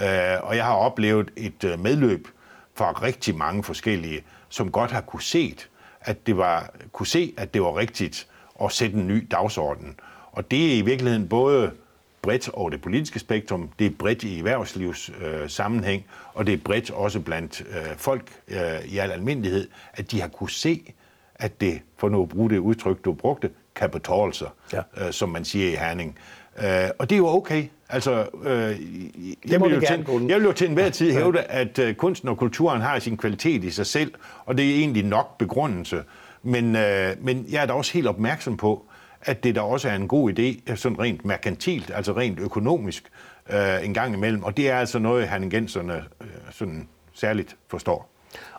Øh, 0.00 0.42
og 0.42 0.56
jeg 0.56 0.64
har 0.64 0.74
oplevet 0.74 1.30
et 1.36 1.64
øh, 1.64 1.80
medløb 1.80 2.28
fra 2.74 2.92
rigtig 2.92 3.36
mange 3.36 3.64
forskellige, 3.64 4.24
som 4.48 4.70
godt 4.70 4.90
har 4.90 5.00
kunne 5.00 5.22
set, 5.22 5.68
at 6.00 6.26
det 6.26 6.36
var, 6.36 6.70
kunne 6.92 7.06
se, 7.06 7.34
at 7.36 7.54
det 7.54 7.62
var 7.62 7.76
rigtigt 7.76 8.26
at 8.62 8.72
sætte 8.72 8.96
en 8.96 9.08
ny 9.08 9.26
dagsorden. 9.30 9.96
Og 10.32 10.50
det 10.50 10.72
er 10.72 10.78
i 10.78 10.82
virkeligheden 10.82 11.28
både 11.28 11.70
bredt 12.24 12.50
over 12.52 12.70
det 12.70 12.82
politiske 12.82 13.18
spektrum, 13.18 13.68
det 13.78 13.86
er 13.86 13.90
bredt 13.98 14.22
i 14.22 14.38
erhvervslivs 14.38 15.10
øh, 15.20 15.48
sammenhæng, 15.48 16.04
og 16.34 16.46
det 16.46 16.54
er 16.54 16.58
bredt 16.64 16.90
også 16.90 17.20
blandt 17.20 17.60
øh, 17.60 17.96
folk 17.96 18.30
øh, 18.48 18.58
i 18.84 18.98
al 18.98 19.10
almindelighed, 19.10 19.68
at 19.92 20.10
de 20.10 20.20
har 20.20 20.28
kunne 20.28 20.50
se, 20.50 20.92
at 21.34 21.60
det, 21.60 21.80
for 21.96 22.08
nu 22.08 22.22
at 22.22 22.28
bruge 22.28 22.50
det 22.50 22.58
udtryk, 22.58 23.04
du 23.04 23.12
brugte, 23.12 23.50
kan 23.74 23.90
betale 23.90 24.34
sig, 24.34 24.48
ja. 24.72 24.80
øh, 24.96 25.12
som 25.12 25.28
man 25.28 25.44
siger 25.44 25.70
i 25.70 25.74
Herning. 25.74 26.18
Øh, 26.58 26.88
og 26.98 27.10
det 27.10 27.16
er 27.16 27.18
jo 27.18 27.28
okay. 27.28 27.64
Altså, 27.88 28.26
øh, 28.44 28.50
jeg, 29.50 29.60
vil 29.60 29.74
jo 29.74 29.80
til, 29.80 30.06
jeg 30.28 30.38
vil 30.38 30.44
jo 30.44 30.52
til 30.52 30.68
enhver 30.68 30.90
tid 30.90 31.12
hævde, 31.12 31.40
at 31.40 31.78
øh, 31.78 31.94
kunsten 31.94 32.28
og 32.28 32.38
kulturen 32.38 32.80
har 32.80 32.98
sin 32.98 33.16
kvalitet 33.16 33.64
i 33.64 33.70
sig 33.70 33.86
selv, 33.86 34.14
og 34.44 34.58
det 34.58 34.70
er 34.70 34.74
egentlig 34.74 35.04
nok 35.04 35.38
begrundelse. 35.38 36.02
Men, 36.42 36.76
øh, 36.76 37.16
men 37.20 37.46
jeg 37.50 37.62
er 37.62 37.66
da 37.66 37.72
også 37.72 37.92
helt 37.92 38.06
opmærksom 38.06 38.56
på, 38.56 38.86
at 39.24 39.44
det 39.44 39.54
der 39.54 39.60
også 39.60 39.88
er 39.88 39.94
en 39.94 40.08
god 40.08 40.32
idé, 40.32 40.74
sådan 40.74 40.98
rent 40.98 41.24
merkantilt, 41.24 41.90
altså 41.94 42.12
rent 42.12 42.40
økonomisk, 42.40 43.04
øh, 43.50 43.84
en 43.84 43.94
gang 43.94 44.14
imellem. 44.14 44.42
Og 44.42 44.56
det 44.56 44.70
er 44.70 44.76
altså 44.76 44.98
noget, 44.98 45.28
herningenserne 45.28 45.94
øh, 46.20 46.26
sådan 46.52 46.88
særligt 47.14 47.56
forstår. 47.68 48.10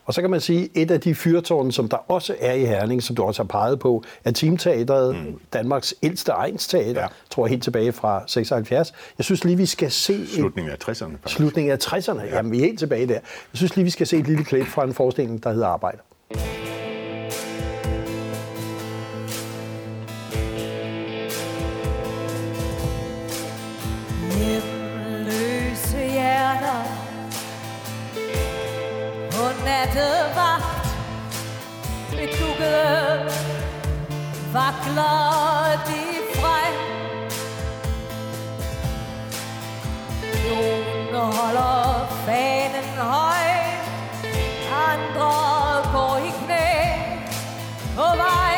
Og 0.06 0.14
så 0.14 0.22
kan 0.22 0.30
man 0.30 0.42
sige, 0.42 0.64
at 0.64 0.70
et 0.74 0.92
af 0.92 1.02
de 1.02 1.16
fyrtårne, 1.16 1.72
som 1.72 1.90
der 1.90 1.98
også 1.98 2.36
er 2.40 2.54
i 2.54 2.66
Herning, 2.66 3.04
som 3.04 3.16
du 3.16 3.24
også 3.24 3.44
har 3.44 3.48
peget 3.48 3.80
på, 3.80 4.04
er 4.24 4.32
Teamteateret, 4.32 5.16
mm. 5.16 5.40
Danmarks 5.54 5.96
ældste 6.04 6.32
egensteater, 6.32 7.02
ja. 7.02 7.08
tror 7.30 7.46
jeg 7.46 7.50
helt 7.50 7.64
tilbage 7.64 7.92
fra 7.92 8.24
76. 8.28 8.94
Jeg 9.18 9.26
synes 9.26 9.44
lige, 9.44 9.58
vi 9.58 9.66
skal 9.66 9.92
se... 9.92 10.28
Slutningen 10.28 10.72
af 10.72 10.78
60'erne. 10.90 11.12
Faktisk. 11.12 11.36
Slutningen 11.36 11.72
af 11.72 11.78
60'erne, 11.78 12.22
ja. 12.22 12.36
jamen 12.36 12.52
vi 12.52 12.58
er 12.58 12.62
helt 12.62 12.80
tilbage 12.80 13.08
der. 13.08 13.14
Jeg 13.14 13.22
synes 13.54 13.76
lige, 13.76 13.84
vi 13.84 13.90
skal 13.90 14.08
se 14.08 14.18
et 14.18 14.28
lille 14.28 14.44
klip 14.44 14.66
fra 14.66 14.84
en 14.84 14.94
forestilling, 14.94 15.44
der 15.44 15.52
hedder 15.52 15.68
Arbejde. 15.68 15.98
Nattevagt 29.86 30.88
Med 32.12 32.28
dukkede 32.28 33.32
vakler 34.54 35.82
de 35.88 36.04
frem 36.36 36.76
Nogle 40.50 41.34
holder 41.34 42.08
fanen 42.26 42.98
høj 42.98 43.48
Andre 44.92 45.32
går 45.92 46.18
i 46.18 46.32
knæ 46.46 46.70
På 47.96 48.18
vej 48.18 48.58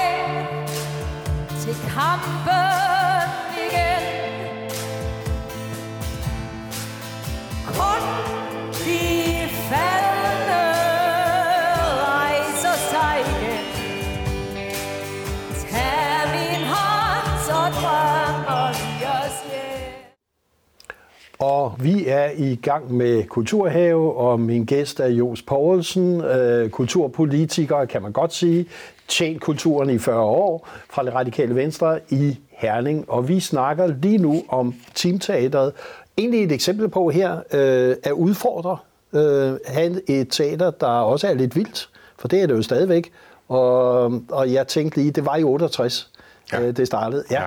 til 1.61 1.75
vi 21.79 22.07
er 22.07 22.29
i 22.37 22.55
gang 22.55 22.93
med 22.93 23.23
Kulturhave, 23.23 24.13
og 24.13 24.39
min 24.39 24.65
gæst 24.65 24.99
er 24.99 25.07
Jos 25.07 25.41
Poulsen, 25.41 26.21
øh, 26.21 26.69
kulturpolitiker, 26.69 27.85
kan 27.85 28.01
man 28.01 28.11
godt 28.11 28.33
sige, 28.33 28.65
tjent 29.07 29.41
kulturen 29.41 29.89
i 29.89 29.97
40 29.97 30.19
år 30.21 30.67
fra 30.89 31.03
det 31.03 31.13
radikale 31.15 31.55
venstre 31.55 31.99
i 32.09 32.39
Herning. 32.49 33.09
Og 33.09 33.27
vi 33.27 33.39
snakker 33.39 33.87
lige 33.87 34.17
nu 34.17 34.43
om 34.49 34.75
teamteateret. 34.95 35.73
Egentlig 36.17 36.43
et 36.43 36.51
eksempel 36.51 36.89
på 36.89 37.09
her 37.09 37.37
øh, 37.53 37.95
at 38.03 38.11
udfordre 38.11 38.77
øh, 39.13 39.53
have 39.65 40.09
et 40.09 40.27
teater, 40.29 40.71
der 40.71 40.87
også 40.87 41.27
er 41.27 41.33
lidt 41.33 41.55
vildt, 41.55 41.89
for 42.19 42.27
det 42.27 42.41
er 42.41 42.47
det 42.47 42.53
jo 42.53 42.61
stadigvæk. 42.61 43.11
Og, 43.47 44.03
og 44.29 44.53
jeg 44.53 44.67
tænkte 44.67 44.97
lige, 44.97 45.11
det 45.11 45.25
var 45.25 45.35
i 45.35 45.43
68, 45.43 46.11
ja. 46.53 46.61
øh, 46.61 46.77
det 46.77 46.87
startede. 46.87 47.23
Ja. 47.31 47.43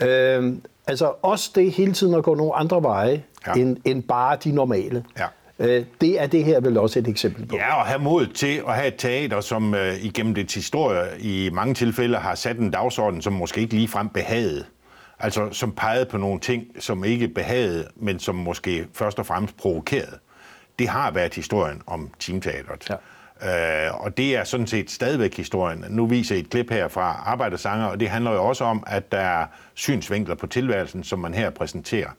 ja. 0.00 0.38
Øh, 0.38 0.54
altså 0.86 1.12
også 1.22 1.50
det 1.54 1.72
hele 1.72 1.92
tiden 1.92 2.14
at 2.14 2.24
gå 2.24 2.34
nogle 2.34 2.54
andre 2.54 2.82
veje, 2.82 3.22
ja. 3.46 3.52
end, 3.52 3.76
end 3.84 4.02
bare 4.02 4.36
de 4.44 4.52
normale. 4.52 5.04
Ja. 5.18 5.26
Øh, 5.58 5.84
det 6.00 6.20
er 6.20 6.26
det 6.26 6.44
her 6.44 6.60
vel 6.60 6.78
også 6.78 6.98
et 6.98 7.08
eksempel 7.08 7.46
på. 7.46 7.56
Ja, 7.56 7.80
og 7.80 7.86
have 7.86 7.98
mod 7.98 8.26
til 8.26 8.62
at 8.68 8.74
have 8.74 8.88
et 8.88 8.94
teater, 8.98 9.40
som 9.40 9.74
øh, 9.74 10.04
igennem 10.04 10.34
det 10.34 10.52
historie 10.52 11.20
i 11.20 11.50
mange 11.52 11.74
tilfælde 11.74 12.16
har 12.16 12.34
sat 12.34 12.58
en 12.58 12.70
dagsorden, 12.70 13.22
som 13.22 13.32
måske 13.32 13.60
ikke 13.60 13.74
ligefrem 13.74 14.08
behagede. 14.08 14.64
Altså 15.18 15.48
som 15.52 15.72
pegede 15.72 16.04
på 16.04 16.16
nogle 16.16 16.40
ting, 16.40 16.64
som 16.78 17.04
ikke 17.04 17.28
behagede, 17.28 17.86
men 17.96 18.18
som 18.18 18.34
måske 18.34 18.86
først 18.92 19.18
og 19.18 19.26
fremmest 19.26 19.56
provokerede. 19.56 20.18
Det 20.78 20.88
har 20.88 21.10
været 21.10 21.34
historien 21.34 21.82
om 21.86 22.10
teamteateret. 22.20 22.90
Ja. 22.90 22.94
Øh, 23.42 24.04
og 24.04 24.16
det 24.16 24.36
er 24.36 24.44
sådan 24.44 24.66
set 24.66 24.90
stadigvæk 24.90 25.36
historien. 25.36 25.84
Nu 25.88 26.06
viser 26.06 26.34
jeg 26.34 26.42
et 26.42 26.50
klip 26.50 26.70
her 26.70 26.88
fra 26.88 27.22
Arbejdersanger, 27.26 27.86
og 27.86 28.00
det 28.00 28.08
handler 28.08 28.32
jo 28.32 28.44
også 28.44 28.64
om, 28.64 28.84
at 28.86 29.12
der 29.12 29.18
er 29.18 29.46
synsvinkler 29.74 30.34
på 30.34 30.46
tilværelsen, 30.46 31.04
som 31.04 31.18
man 31.18 31.34
her 31.34 31.50
præsenterer. 31.50 32.10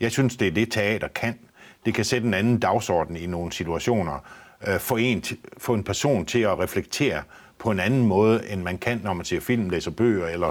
Jeg 0.00 0.10
synes, 0.10 0.36
det 0.36 0.48
er 0.48 0.52
det, 0.52 0.72
teater 0.72 1.08
kan. 1.08 1.38
Det 1.86 1.94
kan 1.94 2.04
sætte 2.04 2.26
en 2.26 2.34
anden 2.34 2.58
dagsorden 2.58 3.16
i 3.16 3.26
nogle 3.26 3.52
situationer. 3.52 4.24
Øh, 4.66 4.78
få, 4.78 4.96
en, 4.96 5.24
få 5.58 5.74
en 5.74 5.84
person 5.84 6.26
til 6.26 6.40
at 6.40 6.58
reflektere 6.58 7.22
på 7.58 7.70
en 7.70 7.80
anden 7.80 8.06
måde, 8.06 8.48
end 8.48 8.62
man 8.62 8.78
kan, 8.78 9.00
når 9.04 9.12
man 9.12 9.24
ser 9.24 9.40
film, 9.40 9.70
læser 9.70 9.90
bøger 9.90 10.26
eller, 10.26 10.48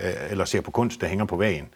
øh, 0.00 0.30
eller 0.30 0.44
ser 0.44 0.60
på 0.60 0.70
kunst, 0.70 1.00
der 1.00 1.06
hænger 1.06 1.24
på 1.24 1.36
væggen. 1.36 1.68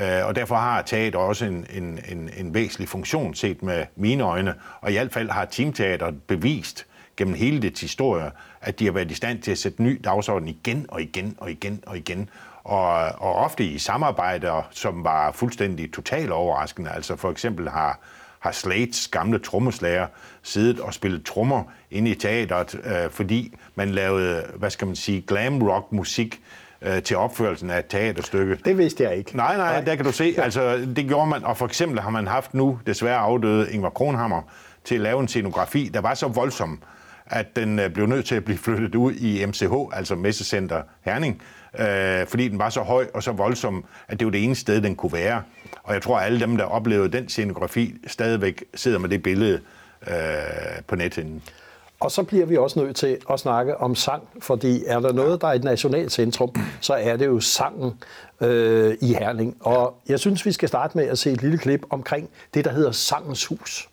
Øh, 0.00 0.26
og 0.26 0.36
derfor 0.36 0.54
har 0.54 0.82
teater 0.82 1.18
også 1.18 1.44
en, 1.44 1.66
en, 1.70 2.00
en, 2.08 2.30
en 2.36 2.54
væsentlig 2.54 2.88
funktion 2.88 3.34
set 3.34 3.62
med 3.62 3.84
mine 3.96 4.24
øjne, 4.24 4.54
og 4.80 4.90
i 4.90 4.94
hvert 4.94 5.12
fald 5.12 5.30
har 5.30 5.44
teamteater 5.44 6.12
bevist 6.26 6.86
gennem 7.16 7.34
hele 7.34 7.62
dets 7.62 7.80
historie, 7.80 8.30
at 8.60 8.78
de 8.78 8.84
har 8.84 8.92
været 8.92 9.10
i 9.10 9.14
stand 9.14 9.42
til 9.42 9.50
at 9.50 9.58
sætte 9.58 9.82
ny 9.82 10.00
dagsorden 10.04 10.48
igen 10.48 10.86
og 10.88 11.02
igen 11.02 11.34
og 11.38 11.50
igen 11.50 11.82
og 11.86 11.96
igen, 11.96 12.30
og, 12.64 12.92
og 13.18 13.34
ofte 13.34 13.64
i 13.64 13.78
samarbejder, 13.78 14.68
som 14.70 15.04
var 15.04 15.32
fuldstændig 15.32 15.92
totalt 15.92 16.30
overraskende. 16.30 16.90
Altså 16.90 17.16
for 17.16 17.30
eksempel 17.30 17.68
har, 17.68 18.00
har 18.40 18.52
Slates 18.52 19.08
gamle 19.08 19.38
trommeslager 19.38 20.06
siddet 20.42 20.80
og 20.80 20.94
spillet 20.94 21.24
trommer 21.24 21.62
inde 21.90 22.10
i 22.10 22.14
teateret, 22.14 22.80
øh, 22.84 23.10
fordi 23.10 23.54
man 23.74 23.90
lavede, 23.90 24.44
hvad 24.56 24.70
skal 24.70 24.86
man 24.86 24.96
sige, 24.96 25.20
glam 25.20 25.62
rock 25.62 25.92
musik, 25.92 26.40
øh, 26.82 27.02
til 27.02 27.16
opførelsen 27.16 27.70
af 27.70 27.78
et 27.78 27.86
teaterstykke. 27.86 28.58
Det 28.64 28.78
vidste 28.78 29.04
jeg 29.04 29.16
ikke. 29.16 29.36
Nej, 29.36 29.56
nej, 29.56 29.80
der 29.80 29.94
kan 29.94 30.04
du 30.04 30.12
se. 30.12 30.34
Altså, 30.38 30.76
det 30.96 31.06
gjorde 31.06 31.26
man, 31.26 31.44
og 31.44 31.56
for 31.56 31.66
eksempel 31.66 32.00
har 32.00 32.10
man 32.10 32.26
haft 32.26 32.54
nu 32.54 32.78
desværre 32.86 33.16
afdøde 33.16 33.72
Ingvar 33.72 33.90
Kronhammer 33.90 34.42
til 34.84 34.94
at 34.94 35.00
lave 35.00 35.20
en 35.20 35.28
scenografi, 35.28 35.90
der 35.94 36.00
var 36.00 36.14
så 36.14 36.28
voldsom, 36.28 36.82
at 37.26 37.56
den 37.56 37.78
øh, 37.78 37.90
blev 37.90 38.06
nødt 38.06 38.26
til 38.26 38.34
at 38.34 38.44
blive 38.44 38.58
flyttet 38.58 38.94
ud 38.94 39.12
i 39.12 39.46
MCH, 39.46 39.72
altså 39.92 40.14
Messecenter 40.14 40.82
Herning, 41.02 41.42
øh, 41.78 42.26
fordi 42.26 42.48
den 42.48 42.58
var 42.58 42.70
så 42.70 42.80
høj 42.80 43.06
og 43.14 43.22
så 43.22 43.32
voldsom, 43.32 43.84
at 44.08 44.18
det 44.18 44.26
var 44.26 44.30
det 44.30 44.44
eneste 44.44 44.60
sted, 44.60 44.80
den 44.80 44.96
kunne 44.96 45.12
være. 45.12 45.42
Og 45.82 45.94
jeg 45.94 46.02
tror, 46.02 46.18
at 46.18 46.26
alle 46.26 46.40
dem, 46.40 46.56
der 46.56 46.64
oplevede 46.64 47.08
den 47.08 47.28
scenografi, 47.28 47.94
stadigvæk 48.06 48.64
sidder 48.74 48.98
med 48.98 49.08
det 49.08 49.22
billede 49.22 49.60
øh, 50.08 50.14
på 50.86 50.96
nettet. 50.96 51.42
Og 52.00 52.10
så 52.10 52.22
bliver 52.22 52.46
vi 52.46 52.56
også 52.56 52.78
nødt 52.80 52.96
til 52.96 53.18
at 53.30 53.40
snakke 53.40 53.76
om 53.76 53.94
sang, 53.94 54.28
fordi 54.40 54.84
er 54.86 55.00
der 55.00 55.12
noget, 55.12 55.40
der 55.40 55.48
er 55.48 55.52
et 55.52 55.64
nationalt 55.64 56.12
centrum, 56.12 56.54
så 56.80 56.94
er 56.94 57.16
det 57.16 57.26
jo 57.26 57.40
sangen 57.40 57.92
øh, 58.40 58.96
i 59.00 59.14
Herning. 59.14 59.56
Og 59.60 59.94
jeg 60.08 60.20
synes, 60.20 60.46
vi 60.46 60.52
skal 60.52 60.68
starte 60.68 60.98
med 60.98 61.04
at 61.06 61.18
se 61.18 61.30
et 61.30 61.42
lille 61.42 61.58
klip 61.58 61.86
omkring 61.90 62.30
det, 62.54 62.64
der 62.64 62.72
hedder 62.72 62.92
Sangens 62.92 63.46
Hus. 63.46 63.88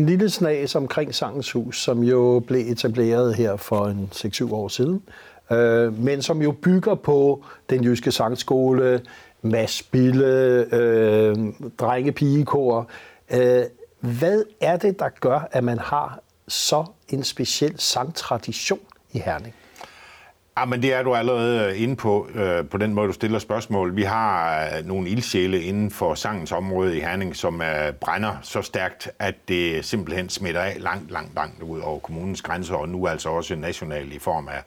En 0.00 0.06
lille 0.06 0.30
snas 0.30 0.74
omkring 0.74 1.14
Sangens 1.14 1.52
Hus, 1.52 1.82
som 1.82 2.02
jo 2.02 2.42
blev 2.46 2.72
etableret 2.72 3.34
her 3.34 3.56
for 3.56 3.86
en 3.86 4.10
6-7 4.14 4.52
år 4.54 4.68
siden, 4.68 5.02
øh, 5.52 5.98
men 5.98 6.22
som 6.22 6.42
jo 6.42 6.52
bygger 6.52 6.94
på 6.94 7.44
den 7.70 7.84
jyske 7.84 8.12
sangskole, 8.12 9.02
Mads 9.42 9.82
Bille, 9.82 10.26
øh, 10.74 11.36
drengepigekor. 11.78 12.88
Øh, 13.32 13.62
hvad 14.00 14.42
er 14.60 14.76
det, 14.76 14.98
der 14.98 15.08
gør, 15.20 15.48
at 15.52 15.64
man 15.64 15.78
har 15.78 16.20
så 16.48 16.84
en 17.08 17.24
speciel 17.24 17.74
sangtradition 17.78 18.80
i 19.12 19.18
Herning? 19.18 19.54
Ja, 20.58 20.64
men 20.64 20.82
det 20.82 20.92
er 20.92 21.02
du 21.02 21.14
allerede 21.14 21.70
øh, 21.70 21.82
inde 21.82 21.96
på, 21.96 22.28
øh, 22.34 22.68
på 22.68 22.78
den 22.78 22.94
måde, 22.94 23.08
du 23.08 23.12
stiller 23.12 23.38
spørgsmål. 23.38 23.96
Vi 23.96 24.02
har 24.02 24.64
øh, 24.64 24.86
nogle 24.86 25.08
ildsjæle 25.08 25.62
inden 25.62 25.90
for 25.90 26.14
sangens 26.14 26.52
område 26.52 26.96
i 26.96 27.00
Herning, 27.00 27.36
som 27.36 27.62
øh, 27.62 27.92
brænder 27.92 28.36
så 28.42 28.62
stærkt, 28.62 29.10
at 29.18 29.34
det 29.48 29.84
simpelthen 29.84 30.28
smitter 30.28 30.60
af 30.60 30.76
langt, 30.78 31.10
langt, 31.10 31.34
langt 31.34 31.62
ud 31.62 31.80
over 31.80 31.98
kommunens 31.98 32.42
grænser, 32.42 32.74
og 32.74 32.88
nu 32.88 33.06
altså 33.06 33.28
også 33.28 33.56
nationalt 33.56 34.12
i 34.12 34.18
form 34.18 34.48
af, 34.48 34.62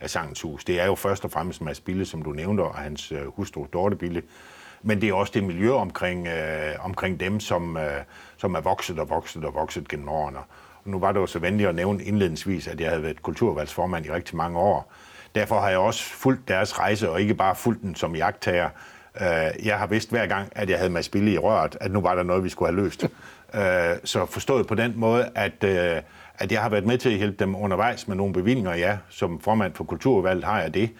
af 0.00 0.10
sangens 0.10 0.40
hus. 0.40 0.64
Det 0.64 0.80
er 0.80 0.86
jo 0.86 0.94
først 0.94 1.24
og 1.24 1.30
fremmest 1.30 1.60
Mads 1.60 1.80
Bille, 1.80 2.04
som 2.04 2.22
du 2.22 2.30
nævnte, 2.30 2.60
og 2.60 2.74
hans 2.74 3.12
øh, 3.12 3.26
hustru 3.26 3.66
Dorte 3.72 3.96
Bille, 3.96 4.22
men 4.82 5.00
det 5.00 5.08
er 5.08 5.14
også 5.14 5.32
det 5.34 5.44
miljø 5.44 5.72
omkring, 5.72 6.26
øh, 6.26 6.74
omkring 6.80 7.20
dem, 7.20 7.40
som, 7.40 7.76
øh, 7.76 8.00
som 8.36 8.54
er 8.54 8.60
vokset 8.60 8.98
og 8.98 9.10
vokset 9.10 9.44
og 9.44 9.54
vokset 9.54 9.88
gennem 9.88 10.08
årene. 10.08 10.38
Og 10.84 10.90
nu 10.90 10.98
var 10.98 11.12
det 11.12 11.20
jo 11.20 11.26
så 11.26 11.38
venligt 11.38 11.68
at 11.68 11.74
nævne 11.74 12.04
indledningsvis, 12.04 12.68
at 12.68 12.80
jeg 12.80 12.88
havde 12.88 13.02
været 13.02 13.22
kulturvalgsformand 13.22 14.06
i 14.06 14.10
rigtig 14.12 14.36
mange 14.36 14.58
år, 14.58 14.92
Derfor 15.38 15.60
har 15.60 15.68
jeg 15.68 15.78
også 15.78 16.04
fulgt 16.04 16.48
deres 16.48 16.78
rejse, 16.78 17.10
og 17.10 17.20
ikke 17.20 17.34
bare 17.34 17.54
fulgt 17.54 17.82
den 17.82 17.94
som 17.94 18.16
jagttager. 18.16 18.68
Øh, 19.20 19.66
jeg 19.66 19.78
har 19.78 19.86
vidst 19.86 20.10
hver 20.10 20.26
gang, 20.26 20.48
at 20.52 20.70
jeg 20.70 20.78
havde 20.78 20.90
Mads 20.90 21.08
Bille 21.08 21.32
i 21.32 21.38
røret, 21.38 21.76
at 21.80 21.92
nu 21.92 22.00
var 22.00 22.14
der 22.14 22.22
noget, 22.22 22.44
vi 22.44 22.48
skulle 22.48 22.72
have 22.72 22.82
løst. 22.84 23.04
Øh, 23.54 23.96
så 24.04 24.26
forstået 24.26 24.66
på 24.66 24.74
den 24.74 24.92
måde, 24.96 25.30
at, 25.34 25.64
øh, 25.64 26.02
at 26.38 26.52
jeg 26.52 26.62
har 26.62 26.68
været 26.68 26.86
med 26.86 26.98
til 26.98 27.08
at 27.08 27.16
hjælpe 27.16 27.36
dem 27.44 27.56
undervejs 27.56 28.08
med 28.08 28.16
nogle 28.16 28.32
bevillinger, 28.32 28.74
ja. 28.74 28.98
Som 29.08 29.40
formand 29.40 29.74
for 29.74 29.84
Kulturvalget 29.84 30.44
har 30.44 30.60
jeg 30.60 30.74
det 30.74 30.90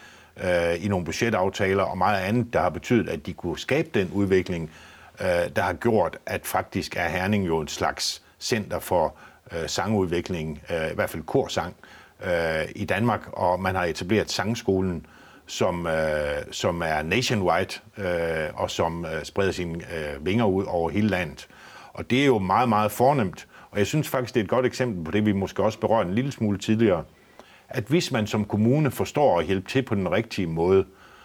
øh, 0.45 0.85
i 0.85 0.89
nogle 0.89 1.05
budgetaftaler 1.05 1.83
og 1.83 1.99
meget 1.99 2.21
andet, 2.23 2.53
der 2.53 2.61
har 2.61 2.71
betydet, 2.71 3.09
at 3.09 3.27
de 3.27 3.33
kunne 3.33 3.59
skabe 3.59 3.89
den 3.95 4.11
udvikling, 4.13 4.71
øh, 5.21 5.27
der 5.57 5.63
har 5.63 5.73
gjort, 5.73 6.19
at 6.27 6.47
faktisk 6.47 6.97
er 6.97 7.09
Herning 7.09 7.47
jo 7.47 7.61
et 7.61 7.71
slags 7.71 8.23
center 8.41 8.79
for 8.79 9.15
øh, 9.53 9.69
sangudvikling, 9.69 10.63
i 10.71 10.95
hvert 10.95 11.11
fald 11.11 11.23
korsang, 11.23 11.75
øh, 11.83 11.88
Øh, 12.25 12.65
i 12.77 12.85
Danmark, 12.85 13.29
og 13.33 13.61
man 13.61 13.75
har 13.75 13.85
etableret 13.85 14.31
sangskolen, 14.31 15.07
som, 15.47 15.87
øh, 15.87 16.43
som 16.51 16.83
er 16.83 17.03
nationwide, 17.03 17.81
øh, 17.99 18.49
og 18.55 18.71
som 18.71 19.05
øh, 19.05 19.25
spreder 19.25 19.53
sine 19.53 19.75
øh, 19.75 20.27
vinger 20.27 20.45
ud 20.45 20.65
over 20.65 20.91
hele 20.91 21.09
landet. 21.09 21.49
Og 21.93 22.11
det 22.11 22.23
er 22.23 22.27
jo 22.27 22.39
meget, 22.39 22.69
meget 22.69 22.93
fornemt, 22.93 23.47
og 23.71 23.79
jeg 23.79 23.87
synes 23.87 24.09
faktisk, 24.09 24.35
det 24.35 24.41
er 24.41 24.45
et 24.45 24.51
godt 24.51 24.67
eksempel 24.67 25.05
på 25.05 25.11
det, 25.11 25.27
vi 25.27 25.33
måske 25.33 25.63
også 25.63 25.79
berørte 25.79 26.09
en 26.09 26.15
lille 26.15 26.33
smule 26.33 26.59
tidligere, 26.59 27.05
at 27.69 27.85
hvis 27.85 28.13
man 28.13 28.27
som 28.27 28.45
kommune 28.45 28.91
forstår 28.91 29.39
at 29.39 29.47
hjælpe 29.47 29.69
til 29.69 29.83
på 29.83 29.95
den 29.95 30.11
rigtige 30.11 30.47
måde, 30.47 30.85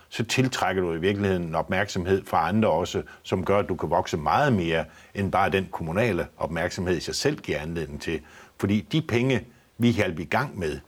så 0.10 0.24
tiltrækker 0.24 0.82
du 0.82 0.94
i 0.94 1.00
virkeligheden 1.00 1.44
en 1.44 1.56
opmærksomhed 1.56 2.26
fra 2.26 2.50
andre 2.50 2.70
også, 2.70 3.02
som 3.24 3.46
gør, 3.46 3.60
at 3.60 3.70
du 3.70 3.76
kan 3.76 3.90
vokse 3.90 4.18
meget 4.18 4.54
mere, 4.54 4.86
end 5.16 5.32
bare 5.32 5.50
den 5.50 5.68
kommunale 5.72 6.28
opmærksomhed 6.38 6.98
i 6.98 7.00
sig 7.00 7.16
selv 7.16 7.38
giver 7.38 7.60
anledning 7.60 8.02
til. 8.02 8.22
Fordi 8.58 8.88
de 8.92 9.02
penge, 9.02 9.46
vi 9.78 9.90
hjælper 9.90 10.22
i 10.22 10.26
gang 10.26 10.60
med, 10.60 10.80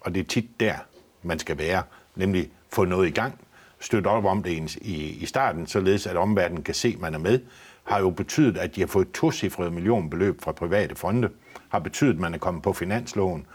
og 0.00 0.14
det 0.14 0.20
er 0.20 0.24
tit 0.24 0.60
der, 0.60 0.74
man 1.22 1.38
skal 1.38 1.58
være, 1.58 1.82
nemlig 2.16 2.50
få 2.72 2.84
noget 2.84 3.08
i 3.08 3.10
gang, 3.10 3.40
støtte 3.80 4.08
op 4.08 4.24
om 4.24 4.42
det 4.42 4.76
i, 4.76 5.18
i 5.20 5.26
starten, 5.26 5.66
således 5.66 6.06
at 6.06 6.16
omverdenen 6.16 6.62
kan 6.62 6.74
se, 6.74 6.88
at 6.88 7.00
man 7.00 7.14
er 7.14 7.18
med, 7.18 7.40
har 7.84 8.00
jo 8.00 8.10
betydet, 8.10 8.56
at 8.56 8.76
de 8.76 8.80
har 8.80 8.86
fået 8.86 9.12
tocifrede 9.12 9.70
millionbeløb 9.70 10.42
fra 10.42 10.52
private 10.52 10.94
fonde, 10.94 11.28
har 11.68 11.78
betydet, 11.78 12.12
at 12.12 12.20
man 12.20 12.34
er 12.34 12.38
kommet 12.38 12.62
på 12.62 12.72
finansloven, 12.72 13.46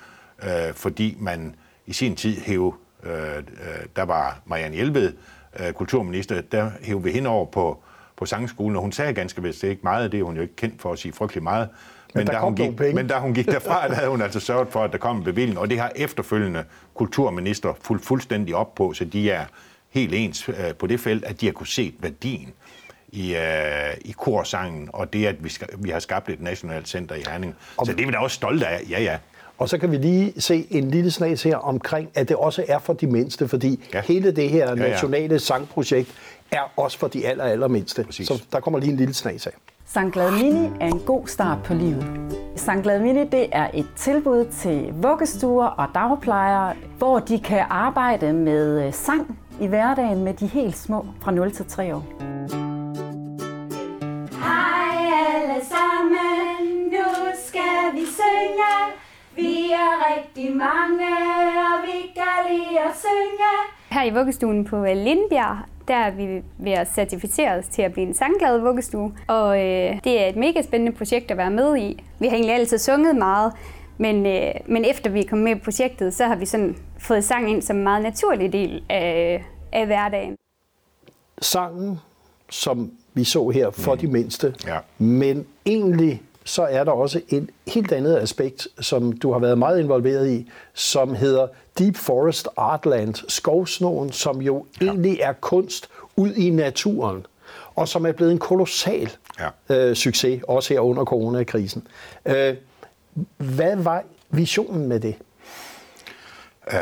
øh, 0.43 0.73
fordi 0.73 1.17
man 1.19 1.55
i 1.85 1.93
sin 1.93 2.15
tid 2.15 2.41
hævde, 2.41 2.75
øh, 3.03 3.37
øh, 3.37 3.43
der 3.95 4.03
var 4.03 4.41
Marianne 4.45 4.75
Hjelved, 4.75 5.13
øh, 5.59 5.73
kulturminister, 5.73 6.41
der 6.41 6.71
hævde 6.81 7.03
vi 7.03 7.11
hende 7.11 7.29
over 7.29 7.45
på, 7.45 7.83
på 8.15 8.25
sangskolen, 8.25 8.75
og 8.75 8.81
hun 8.81 8.91
sagde 8.91 9.13
ganske 9.13 9.43
vist 9.43 9.63
ikke 9.63 9.81
meget, 9.83 10.11
det 10.11 10.19
er 10.19 10.23
hun 10.23 10.35
jo 10.35 10.41
ikke 10.41 10.55
kendt 10.55 10.81
for 10.81 10.91
at 10.91 10.99
sige 10.99 11.13
frygtelig 11.13 11.43
meget, 11.43 11.69
men, 12.15 12.27
da 12.27 12.37
hun, 12.37 12.55
gik, 12.55 12.79
men 12.79 13.07
da 13.07 13.19
hun 13.19 13.33
gik 13.33 13.45
derfra, 13.45 13.87
der 13.87 13.95
havde 13.95 14.09
hun 14.09 14.21
altså 14.21 14.39
sørget 14.39 14.67
for, 14.67 14.83
at 14.83 14.91
der 14.91 14.97
kom 14.97 15.17
en 15.17 15.23
bevilling, 15.23 15.59
og 15.59 15.69
det 15.69 15.79
har 15.79 15.91
efterfølgende 15.95 16.63
kulturminister 16.93 17.73
fuldt 17.81 18.05
fuldstændig 18.05 18.55
op 18.55 18.75
på, 18.75 18.93
så 18.93 19.05
de 19.05 19.31
er 19.31 19.45
helt 19.89 20.13
ens 20.13 20.49
øh, 20.49 20.55
på 20.79 20.87
det 20.87 20.99
felt, 20.99 21.25
at 21.25 21.41
de 21.41 21.45
har 21.45 21.53
kunne 21.53 21.67
se 21.67 21.93
værdien 21.99 22.53
i, 23.09 23.35
øh, 23.35 23.41
i 24.01 24.11
korsangen, 24.11 24.89
og 24.93 25.13
det, 25.13 25.25
at 25.25 25.43
vi, 25.43 25.49
skal, 25.49 25.67
vi 25.77 25.89
har 25.89 25.99
skabt 25.99 26.29
et 26.29 26.41
nationalt 26.41 26.87
center 26.87 27.15
i 27.15 27.23
Herning. 27.27 27.55
Så 27.85 27.91
det 27.91 28.01
er 28.01 28.05
vi 28.05 28.11
da 28.11 28.17
også 28.17 28.35
stolte 28.35 28.67
af, 28.67 28.81
ja 28.89 29.01
ja. 29.01 29.17
Og 29.57 29.69
så 29.69 29.77
kan 29.77 29.91
vi 29.91 29.97
lige 29.97 30.41
se 30.41 30.67
en 30.69 30.91
lille 30.91 31.11
snas 31.11 31.43
her 31.43 31.57
omkring, 31.57 32.09
at 32.15 32.29
det 32.29 32.37
også 32.37 32.65
er 32.67 32.79
for 32.79 32.93
de 32.93 33.07
mindste, 33.07 33.47
fordi 33.47 33.83
ja. 33.93 34.01
hele 34.01 34.31
det 34.31 34.49
her 34.49 34.75
nationale 34.75 35.25
ja, 35.25 35.31
ja. 35.31 35.37
sangprojekt 35.37 36.09
er 36.51 36.71
også 36.77 36.97
for 36.97 37.07
de 37.07 37.27
aller, 37.27 37.43
allermindste. 37.43 38.03
Præcis. 38.03 38.27
Så 38.27 38.43
der 38.51 38.59
kommer 38.59 38.79
lige 38.79 38.91
en 38.91 38.97
lille 38.97 39.13
snas 39.13 39.47
af. 39.47 39.51
St. 39.87 40.11
Glad 40.13 40.31
Mini 40.31 40.65
er 40.81 40.87
en 40.87 40.99
god 40.99 41.27
start 41.27 41.57
på 41.63 41.73
livet. 41.73 42.05
St. 42.55 42.69
Glad 42.83 42.99
Mini 42.99 43.25
det 43.25 43.47
er 43.51 43.67
et 43.73 43.87
tilbud 43.95 44.45
til 44.45 44.93
vuggestuer 44.93 45.65
og 45.65 45.87
dagplejere, 45.95 46.73
hvor 46.97 47.19
de 47.19 47.39
kan 47.39 47.65
arbejde 47.69 48.33
med 48.33 48.85
øh, 48.87 48.93
sang 48.93 49.39
i 49.61 49.67
hverdagen 49.67 50.23
med 50.23 50.33
de 50.33 50.47
helt 50.47 50.77
små 50.77 51.05
fra 51.21 51.31
0 51.31 51.51
til 51.51 51.65
3 51.65 51.95
år. 51.95 52.03
Hej 54.45 55.11
alle 55.35 55.65
sammen, 55.65 56.83
nu 56.91 57.07
skal 57.47 57.93
vi 57.93 58.05
synge. 58.05 58.73
Vi 59.35 59.71
er 59.71 60.15
rigtig 60.15 60.55
mange, 60.55 61.11
og 61.57 61.83
vi 61.85 62.11
kan 62.15 62.51
lide 62.51 62.79
at 62.79 62.95
synge. 62.95 63.51
Her 63.89 64.03
i 64.03 64.09
vuggestuen 64.13 64.65
på 64.65 64.85
Lindbjerg 64.85 65.57
der 65.87 65.95
er 65.95 66.11
vi 66.11 66.41
ved 66.57 66.71
at 66.71 66.87
certificere 66.95 67.51
os 67.51 67.65
til 67.67 67.81
at 67.81 67.93
blive 67.93 68.07
en 68.07 68.13
sangglad 68.13 68.57
vuggestue, 68.57 69.13
og 69.27 69.57
øh, 69.57 69.99
det 70.03 70.21
er 70.21 70.27
et 70.27 70.35
mega 70.35 70.61
spændende 70.61 70.97
projekt 70.97 71.31
at 71.31 71.37
være 71.37 71.51
med 71.51 71.77
i. 71.77 72.03
Vi 72.19 72.27
har 72.27 72.35
egentlig 72.35 72.55
altid 72.55 72.77
sunget 72.77 73.15
meget, 73.15 73.53
men, 73.97 74.25
øh, 74.25 74.51
men 74.65 74.85
efter 74.85 75.09
vi 75.09 75.19
er 75.19 75.27
kommet 75.29 75.43
med 75.43 75.55
i 75.55 75.59
projektet, 75.59 76.13
så 76.13 76.25
har 76.25 76.35
vi 76.35 76.45
sådan 76.45 76.77
fået 76.99 77.23
sang 77.23 77.49
ind 77.49 77.61
som 77.61 77.77
en 77.77 77.83
meget 77.83 78.03
naturlig 78.03 78.53
del 78.53 78.83
af, 78.89 79.43
af 79.71 79.85
hverdagen. 79.85 80.35
Sangen, 81.41 81.99
som 82.49 82.91
vi 83.13 83.23
så 83.23 83.49
her, 83.49 83.69
for 83.69 83.93
mm. 83.93 83.99
de 83.99 84.07
mindste, 84.07 84.53
ja. 84.67 84.77
men 84.97 85.45
egentlig 85.65 86.21
så 86.43 86.63
er 86.63 86.83
der 86.83 86.91
også 86.91 87.21
et 87.29 87.49
helt 87.67 87.91
andet 87.91 88.17
aspekt, 88.17 88.67
som 88.79 89.11
du 89.11 89.31
har 89.31 89.39
været 89.39 89.57
meget 89.57 89.79
involveret 89.79 90.29
i, 90.29 90.49
som 90.73 91.15
hedder 91.15 91.47
Deep 91.79 91.97
Forest 91.97 92.47
Artland, 92.57 93.15
skovsnogen, 93.27 94.11
som 94.11 94.41
jo 94.41 94.65
ja. 94.81 94.85
egentlig 94.85 95.19
er 95.19 95.33
kunst 95.33 95.89
ud 96.15 96.33
i 96.33 96.49
naturen, 96.49 97.25
og 97.75 97.87
som 97.87 98.05
er 98.05 98.11
blevet 98.11 98.31
en 98.31 98.37
kolossal 98.37 99.11
ja. 99.39 99.75
øh, 99.75 99.95
succes, 99.95 100.41
også 100.47 100.73
her 100.73 100.79
under 100.79 101.05
coronakrisen. 101.05 101.87
Øh, 102.25 102.55
hvad 103.37 103.75
var 103.75 104.03
visionen 104.29 104.87
med 104.87 104.99
det? 104.99 105.15
Uh, 106.67 106.73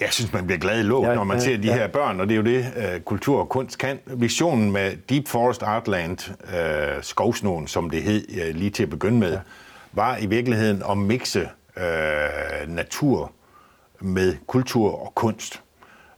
jeg 0.00 0.08
synes, 0.10 0.32
man 0.32 0.46
bliver 0.46 0.58
glad 0.58 0.80
i 0.80 0.82
låg, 0.82 1.04
ja, 1.04 1.14
når 1.14 1.24
man 1.24 1.36
ja, 1.36 1.44
ser 1.44 1.56
de 1.56 1.66
ja. 1.66 1.74
her 1.74 1.86
børn, 1.86 2.20
og 2.20 2.28
det 2.28 2.34
er 2.34 2.36
jo 2.36 2.44
det, 2.44 2.66
uh, 2.76 3.00
kultur 3.00 3.40
og 3.40 3.48
kunst 3.48 3.78
kan. 3.78 3.98
Visionen 4.06 4.72
med 4.72 4.96
Deep 5.08 5.28
Forest 5.28 5.62
Artland, 5.62 6.18
uh, 6.28 7.02
skovsnogen, 7.02 7.66
som 7.66 7.90
det 7.90 8.02
hed 8.02 8.24
uh, 8.28 8.56
lige 8.56 8.70
til 8.70 8.82
at 8.82 8.90
begynde 8.90 9.18
med, 9.18 9.32
ja. 9.32 9.38
var 9.92 10.16
i 10.16 10.26
virkeligheden 10.26 10.82
at 10.90 10.98
mixe 10.98 11.48
uh, 11.76 12.74
natur 12.74 13.32
med 14.02 14.36
kultur 14.46 15.04
og 15.06 15.14
kunst. 15.14 15.62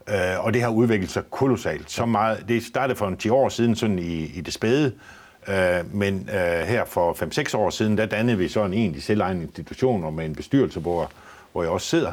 Uh, 0.09 0.45
og 0.45 0.55
det 0.55 0.63
har 0.63 0.69
udviklet 0.69 1.11
sig 1.11 1.23
kolossalt. 1.31 1.91
Så 1.91 2.07
meget, 2.07 2.45
det 2.49 2.63
startede 2.63 2.99
for 2.99 3.09
en 3.09 3.17
10 3.17 3.29
år 3.29 3.49
siden 3.49 3.77
sådan 3.77 3.99
i, 3.99 4.25
i 4.25 4.41
det 4.41 4.55
spæde, 4.55 4.93
uh, 5.49 5.95
men 5.95 6.15
uh, 6.15 6.35
her 6.69 6.85
for 6.85 7.13
5-6 7.53 7.57
år 7.57 7.71
siden, 7.71 7.99
der 7.99 8.07
dannede 8.07 8.39
vi 8.39 8.49
så 8.49 8.65
en 8.65 8.73
egentlig 8.73 9.03
selvejende 9.03 9.43
institution 9.43 10.05
og 10.05 10.13
med 10.13 10.25
en 10.27 10.35
bestyrelse, 10.35 10.81
hvor, 10.81 11.11
hvor 11.53 11.63
jeg 11.63 11.71
også 11.71 11.87
sidder. 11.87 12.13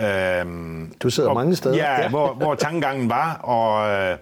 Øhm, 0.00 0.92
du 1.02 1.10
sidder 1.10 1.28
og, 1.28 1.34
mange 1.34 1.56
steder. 1.56 1.76
Ja, 1.76 2.00
ja. 2.00 2.08
hvor, 2.08 2.34
hvor 2.34 2.54
tankegangen 2.54 3.10
var 3.10 3.48
at, 3.48 4.12
øh, 4.12 4.18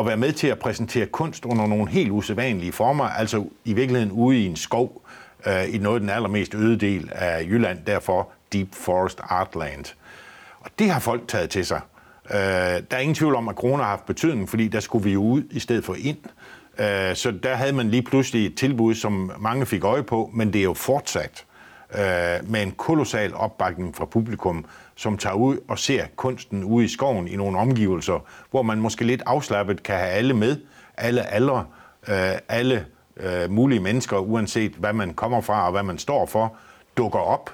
at 0.00 0.06
være 0.06 0.16
med 0.16 0.32
til 0.32 0.46
at 0.46 0.58
præsentere 0.58 1.06
kunst 1.06 1.44
under 1.44 1.66
nogle 1.66 1.88
helt 1.88 2.10
usædvanlige 2.10 2.72
former, 2.72 3.04
altså 3.04 3.44
i 3.64 3.72
virkeligheden 3.72 4.12
ude 4.12 4.38
i 4.38 4.46
en 4.46 4.56
skov, 4.56 5.02
øh, 5.46 5.74
i 5.74 5.78
noget 5.78 5.96
af 5.96 6.00
den 6.00 6.10
allermest 6.10 6.54
øde 6.54 6.76
del 6.76 7.10
af 7.12 7.42
Jylland, 7.42 7.78
derfor 7.86 8.28
Deep 8.52 8.74
Forest 8.74 9.20
Artland. 9.22 9.84
Og 10.60 10.70
det 10.78 10.90
har 10.90 11.00
folk 11.00 11.28
taget 11.28 11.50
til 11.50 11.66
sig. 11.66 11.80
Øh, 12.30 12.36
der 12.36 12.82
er 12.90 12.98
ingen 12.98 13.14
tvivl 13.14 13.34
om, 13.34 13.48
at 13.48 13.56
corona 13.56 13.82
har 13.82 13.90
haft 13.90 14.06
betydning, 14.06 14.48
fordi 14.48 14.68
der 14.68 14.80
skulle 14.80 15.04
vi 15.04 15.12
jo 15.12 15.22
ud 15.22 15.42
i 15.50 15.60
stedet 15.60 15.84
for 15.84 15.94
ind. 15.98 16.18
Øh, 16.78 17.16
så 17.16 17.30
der 17.42 17.54
havde 17.54 17.72
man 17.72 17.90
lige 17.90 18.02
pludselig 18.02 18.46
et 18.46 18.54
tilbud, 18.54 18.94
som 18.94 19.32
mange 19.38 19.66
fik 19.66 19.84
øje 19.84 20.02
på, 20.02 20.30
men 20.34 20.52
det 20.52 20.58
er 20.58 20.64
jo 20.64 20.74
fortsat 20.74 21.44
øh, 21.94 22.50
med 22.50 22.62
en 22.62 22.72
kolossal 22.72 23.34
opbakning 23.34 23.96
fra 23.96 24.04
publikum, 24.04 24.64
som 24.96 25.18
tager 25.18 25.36
ud 25.36 25.58
og 25.68 25.78
ser 25.78 26.04
kunsten 26.16 26.64
ude 26.64 26.84
i 26.84 26.88
skoven 26.88 27.28
i 27.28 27.36
nogle 27.36 27.58
omgivelser, 27.58 28.24
hvor 28.50 28.62
man 28.62 28.78
måske 28.78 29.04
lidt 29.04 29.22
afslappet 29.26 29.82
kan 29.82 29.96
have 29.96 30.08
alle 30.08 30.34
med, 30.34 30.56
alle 30.96 31.26
aldre, 31.26 31.64
øh, 32.08 32.32
alle 32.48 32.86
øh, 33.16 33.50
mulige 33.50 33.80
mennesker, 33.80 34.18
uanset 34.18 34.72
hvad 34.72 34.92
man 34.92 35.14
kommer 35.14 35.40
fra 35.40 35.66
og 35.66 35.72
hvad 35.72 35.82
man 35.82 35.98
står 35.98 36.26
for, 36.26 36.56
dukker 36.96 37.18
op 37.18 37.50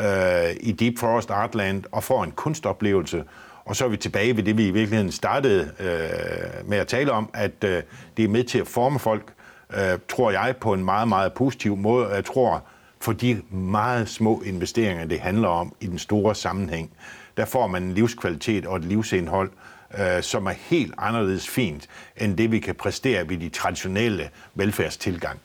øh, 0.00 0.56
i 0.60 0.72
Deep 0.72 0.98
Forest 0.98 1.30
Artland 1.30 1.84
og 1.92 2.04
får 2.04 2.24
en 2.24 2.30
kunstoplevelse. 2.30 3.24
Og 3.64 3.76
så 3.76 3.84
er 3.84 3.88
vi 3.88 3.96
tilbage 3.96 4.36
ved 4.36 4.42
det, 4.42 4.56
vi 4.56 4.66
i 4.66 4.70
virkeligheden 4.70 5.12
startede 5.12 5.70
øh, 5.80 6.68
med 6.68 6.78
at 6.78 6.86
tale 6.86 7.12
om, 7.12 7.30
at 7.34 7.64
øh, 7.64 7.82
det 8.16 8.24
er 8.24 8.28
med 8.28 8.44
til 8.44 8.58
at 8.58 8.66
forme 8.66 8.98
folk, 8.98 9.32
øh, 9.76 9.98
tror 10.08 10.30
jeg, 10.30 10.54
på 10.60 10.72
en 10.72 10.84
meget, 10.84 11.08
meget 11.08 11.32
positiv 11.32 11.76
måde. 11.76 12.08
Jeg 12.08 12.24
tror, 12.24 12.62
for 13.00 13.12
de 13.12 13.42
meget 13.50 14.08
små 14.08 14.42
investeringer, 14.46 15.06
det 15.06 15.20
handler 15.20 15.48
om 15.48 15.72
i 15.80 15.86
den 15.86 15.98
store 15.98 16.34
sammenhæng. 16.34 16.90
Der 17.36 17.44
får 17.44 17.66
man 17.66 17.82
en 17.82 17.94
livskvalitet 17.94 18.66
og 18.66 18.76
et 18.76 18.84
livsindhold, 18.84 19.50
øh, 19.98 20.22
som 20.22 20.46
er 20.46 20.54
helt 20.56 20.94
anderledes 20.98 21.48
fint, 21.48 21.88
end 22.16 22.36
det 22.36 22.52
vi 22.52 22.58
kan 22.58 22.74
præstere 22.74 23.28
ved 23.28 23.36
de 23.36 23.48
traditionelle 23.48 24.30
velfærdstilgang. 24.54 25.40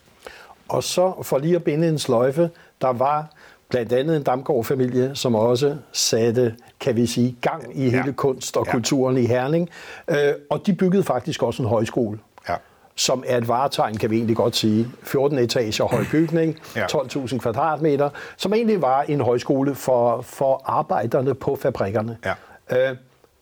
Og 0.68 0.82
så 0.82 1.22
for 1.22 1.38
lige 1.38 1.56
at 1.56 1.64
binde 1.64 1.88
en 1.88 1.98
sløjfe, 1.98 2.50
der 2.80 2.92
var 2.92 3.30
blandt 3.68 3.92
andet 3.92 4.16
en 4.16 4.22
Damgaard-familie, 4.22 5.10
som 5.14 5.34
også 5.34 5.76
satte, 5.92 6.54
kan 6.80 6.96
vi 6.96 7.06
sige, 7.06 7.36
gang 7.40 7.78
i 7.78 7.90
hele 7.90 8.02
ja. 8.06 8.12
kunst 8.12 8.56
og 8.56 8.66
ja. 8.66 8.72
kulturen 8.72 9.16
i 9.16 9.26
Herning. 9.26 9.70
Øh, 10.08 10.16
og 10.50 10.66
de 10.66 10.72
byggede 10.72 11.02
faktisk 11.02 11.42
også 11.42 11.62
en 11.62 11.68
højskole 11.68 12.18
som 12.96 13.24
er 13.26 13.36
et 13.36 13.48
varetegn, 13.48 13.96
kan 13.96 14.10
vi 14.10 14.16
egentlig 14.16 14.36
godt 14.36 14.56
sige. 14.56 14.88
14 15.02 15.38
etager 15.38 15.84
høj 15.84 16.04
bygning, 16.10 16.58
ja. 16.76 16.86
12.000 16.86 17.38
kvadratmeter, 17.38 18.10
som 18.36 18.54
egentlig 18.54 18.82
var 18.82 19.02
en 19.02 19.20
højskole 19.20 19.74
for, 19.74 20.20
for 20.20 20.62
arbejderne 20.64 21.34
på 21.34 21.56
fabrikkerne. 21.56 22.18
Ja. 22.70 22.90
Øh, 22.90 22.96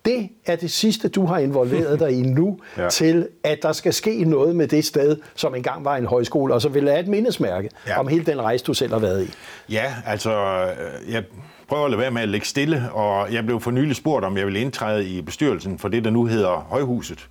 det 0.05 0.29
er 0.47 0.57
det 0.57 0.71
sidste, 0.71 1.09
du 1.09 1.27
har 1.27 1.39
involveret 1.39 2.01
dig 2.01 2.13
i 2.13 2.23
nu, 2.23 2.59
ja. 2.79 2.89
til 2.89 3.29
at 3.45 3.59
der 3.63 3.73
skal 3.73 3.93
ske 3.93 4.25
noget 4.25 4.57
med 4.57 4.69
det 4.69 4.85
sted, 4.85 5.17
som 5.35 5.55
engang 5.55 5.85
var 5.85 5.97
en 5.97 6.07
højskole, 6.07 6.55
og 6.55 6.63
så 6.63 6.69
vil 6.69 6.85
jeg 6.85 7.01
et 7.01 7.09
mindesmærke 7.09 7.69
ja. 7.87 8.01
om 8.01 8.09
hele 8.09 8.25
den 8.25 8.43
rejse, 8.43 8.65
du 8.65 8.75
selv 8.75 8.93
har 8.93 8.99
været 8.99 9.25
i. 9.25 9.31
Ja, 9.73 9.95
altså, 10.07 10.33
øh, 10.35 11.13
jeg 11.13 11.25
prøver 11.69 11.85
at 11.85 11.91
lade 11.91 12.01
være 12.01 12.11
med 12.11 12.23
at 12.23 12.29
ligge 12.29 12.47
stille, 12.47 12.93
og 12.93 13.33
jeg 13.33 13.45
blev 13.45 13.61
for 13.61 13.71
nylig 13.71 13.97
spurgt, 13.97 14.25
om 14.25 14.37
jeg 14.37 14.47
vil 14.47 14.57
indtræde 14.57 15.09
i 15.09 15.23
bestyrelsen 15.23 15.79
for 15.79 15.89
det, 15.89 16.05
der 16.05 16.11
nu 16.11 16.27
hedder 16.27 16.67
Højhuset 16.71 17.29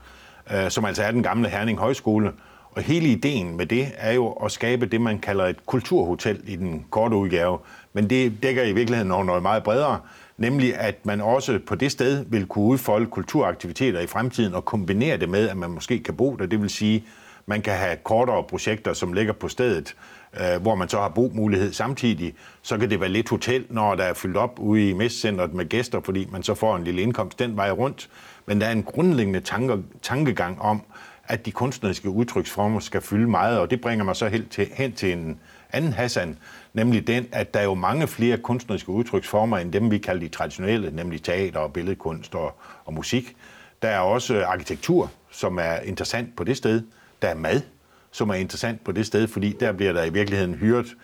øh, 0.53 0.71
som 0.71 0.85
altså 0.85 1.03
er 1.03 1.11
den 1.11 1.23
gamle 1.23 1.49
Herning 1.49 1.79
Højskole. 1.79 2.31
Og 2.71 2.81
hele 2.81 3.07
ideen 3.07 3.57
med 3.57 3.65
det 3.65 3.87
er 3.97 4.11
jo 4.11 4.31
at 4.31 4.51
skabe 4.51 4.85
det, 4.85 5.01
man 5.01 5.19
kalder 5.19 5.45
et 5.45 5.65
kulturhotel 5.65 6.41
i 6.47 6.55
den 6.55 6.85
korte 6.89 7.15
udgave. 7.15 7.57
Men 7.93 8.09
det 8.09 8.43
dækker 8.43 8.63
i 8.63 8.73
virkeligheden 8.73 9.07
noget, 9.07 9.25
noget 9.25 9.41
meget 9.41 9.63
bredere, 9.63 9.99
nemlig 10.41 10.75
at 10.75 11.05
man 11.05 11.21
også 11.21 11.59
på 11.67 11.75
det 11.75 11.91
sted 11.91 12.25
vil 12.29 12.45
kunne 12.45 12.65
udfolde 12.65 13.05
kulturaktiviteter 13.05 13.99
i 13.99 14.07
fremtiden 14.07 14.53
og 14.53 14.65
kombinere 14.65 15.17
det 15.17 15.29
med, 15.29 15.49
at 15.49 15.57
man 15.57 15.69
måske 15.69 16.03
kan 16.03 16.13
bo 16.13 16.35
der. 16.35 16.45
Det 16.45 16.61
vil 16.61 16.69
sige, 16.69 17.03
man 17.45 17.61
kan 17.61 17.73
have 17.73 17.97
kortere 18.03 18.43
projekter, 18.43 18.93
som 18.93 19.13
ligger 19.13 19.33
på 19.33 19.47
stedet, 19.47 19.95
øh, 20.39 20.61
hvor 20.61 20.75
man 20.75 20.89
så 20.89 20.97
har 20.97 21.09
bomulighed 21.09 21.73
samtidig. 21.73 22.33
Så 22.61 22.77
kan 22.77 22.89
det 22.89 22.99
være 22.99 23.09
lidt 23.09 23.29
hotel, 23.29 23.65
når 23.69 23.95
der 23.95 24.03
er 24.03 24.13
fyldt 24.13 24.37
op 24.37 24.59
ude 24.59 24.89
i 24.89 24.93
messecenteret 24.93 25.53
med 25.53 25.69
gæster, 25.69 26.01
fordi 26.01 26.27
man 26.31 26.43
så 26.43 26.53
får 26.53 26.75
en 26.75 26.83
lille 26.83 27.01
indkomst 27.01 27.39
den 27.39 27.57
vej 27.57 27.71
rundt. 27.71 28.09
Men 28.45 28.61
der 28.61 28.67
er 28.67 28.71
en 28.71 28.83
grundlæggende 28.83 29.39
tanke, 29.39 29.77
tankegang 30.01 30.61
om, 30.61 30.81
at 31.25 31.45
de 31.45 31.51
kunstneriske 31.51 32.09
udtryksformer 32.09 32.79
skal 32.79 33.01
fylde 33.01 33.29
meget, 33.29 33.59
og 33.59 33.71
det 33.71 33.81
bringer 33.81 34.05
mig 34.05 34.15
så 34.15 34.27
helt 34.27 34.51
til, 34.51 34.67
hen 34.73 34.93
til 34.93 35.13
en 35.13 35.39
anden 35.73 35.93
Hassan, 35.93 36.37
nemlig 36.73 37.07
den, 37.07 37.27
at 37.31 37.53
der 37.53 37.59
er 37.59 37.63
jo 37.63 37.73
mange 37.73 38.07
flere 38.07 38.37
kunstneriske 38.37 38.89
udtryksformer 38.89 39.57
end 39.57 39.71
dem, 39.71 39.91
vi 39.91 39.97
kalder 39.97 40.21
de 40.21 40.29
traditionelle, 40.29 40.95
nemlig 40.95 41.23
teater 41.23 41.59
og 41.59 41.73
billedkunst 41.73 42.35
og, 42.35 42.59
og 42.85 42.93
musik. 42.93 43.35
Der 43.81 43.87
er 43.87 43.99
også 43.99 44.45
arkitektur, 44.45 45.11
som 45.31 45.57
er 45.57 45.75
interessant 45.75 46.35
på 46.35 46.43
det 46.43 46.57
sted. 46.57 46.83
Der 47.21 47.27
er 47.27 47.35
mad, 47.35 47.61
som 48.11 48.29
er 48.29 48.33
interessant 48.33 48.83
på 48.83 48.91
det 48.91 49.05
sted, 49.05 49.27
fordi 49.27 49.55
der 49.59 49.71
bliver 49.71 49.93
der 49.93 50.03
i 50.03 50.09
virkeligheden 50.09 50.55
hyret 50.55 50.95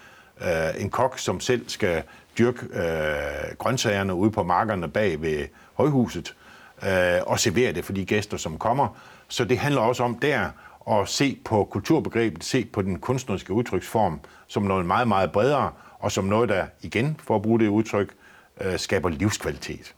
øh, 0.42 0.82
en 0.82 0.90
kok, 0.90 1.20
som 1.20 1.40
selv 1.40 1.70
skal 1.70 2.04
dyrke 2.38 2.66
øh, 2.74 3.56
grøntsagerne 3.58 4.14
ude 4.14 4.32
på 4.32 4.44
markerne 4.44 4.88
bag 4.88 5.22
ved 5.22 5.46
højhuset 5.74 6.36
øh, 6.84 7.22
og 7.22 7.40
servere 7.40 7.74
det 7.74 7.86
for 7.86 7.94
de 7.94 8.06
gæster, 8.06 8.38
som 8.38 8.58
kommer. 8.58 8.98
Så 9.28 9.46
det 9.46 9.58
handler 9.58 9.82
også 9.82 10.04
om 10.04 10.16
der 10.16 10.50
at 10.92 11.10
se 11.10 11.40
på 11.46 11.64
kulturbegrebet, 11.64 12.44
se 12.44 12.66
på 12.66 12.82
den 12.82 13.00
kunstneriske 13.00 13.54
udtryksform 13.54 14.20
som 14.48 14.64
noget 14.64 14.86
meget, 14.86 15.08
meget 15.08 15.32
bredere, 15.32 15.72
og 16.00 16.12
som 16.12 16.24
noget, 16.24 16.50
der 16.50 16.66
igen, 16.82 17.20
for 17.24 17.36
at 17.36 17.42
bruge 17.42 17.60
det 17.60 17.68
udtryk, 17.68 18.14
øh, 18.62 18.80
skaber 18.80 19.10
livskvalitet. 19.10 19.96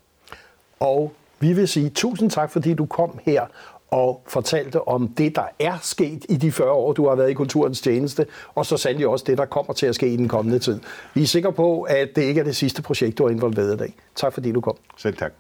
Og 0.79 1.13
vi 1.39 1.53
vil 1.53 1.67
sige 1.67 1.89
tusind 1.89 2.31
tak, 2.31 2.51
fordi 2.51 2.73
du 2.73 2.85
kom 2.85 3.19
her 3.25 3.45
og 3.91 4.23
fortalte 4.27 4.87
om 4.87 5.07
det, 5.07 5.35
der 5.35 5.43
er 5.59 5.77
sket 5.81 6.25
i 6.29 6.37
de 6.37 6.51
40 6.51 6.71
år, 6.71 6.93
du 6.93 7.07
har 7.07 7.15
været 7.15 7.29
i 7.29 7.33
kulturens 7.33 7.81
tjeneste, 7.81 8.25
og 8.55 8.65
så 8.65 8.77
sandelig 8.77 9.07
også 9.07 9.25
det, 9.27 9.37
der 9.37 9.45
kommer 9.45 9.73
til 9.73 9.85
at 9.85 9.95
ske 9.95 10.07
i 10.07 10.17
den 10.17 10.27
kommende 10.27 10.59
tid. 10.59 10.79
Vi 11.13 11.21
er 11.21 11.27
sikre 11.27 11.53
på, 11.53 11.81
at 11.81 12.09
det 12.15 12.21
ikke 12.21 12.39
er 12.39 12.45
det 12.45 12.55
sidste 12.55 12.81
projekt, 12.81 13.17
du 13.17 13.23
har 13.23 13.31
involveret 13.31 13.73
i 13.73 13.77
dag. 13.77 13.93
Tak 14.15 14.33
fordi 14.33 14.51
du 14.51 14.61
kom. 14.61 14.77
Selv 14.97 15.17
tak. 15.17 15.31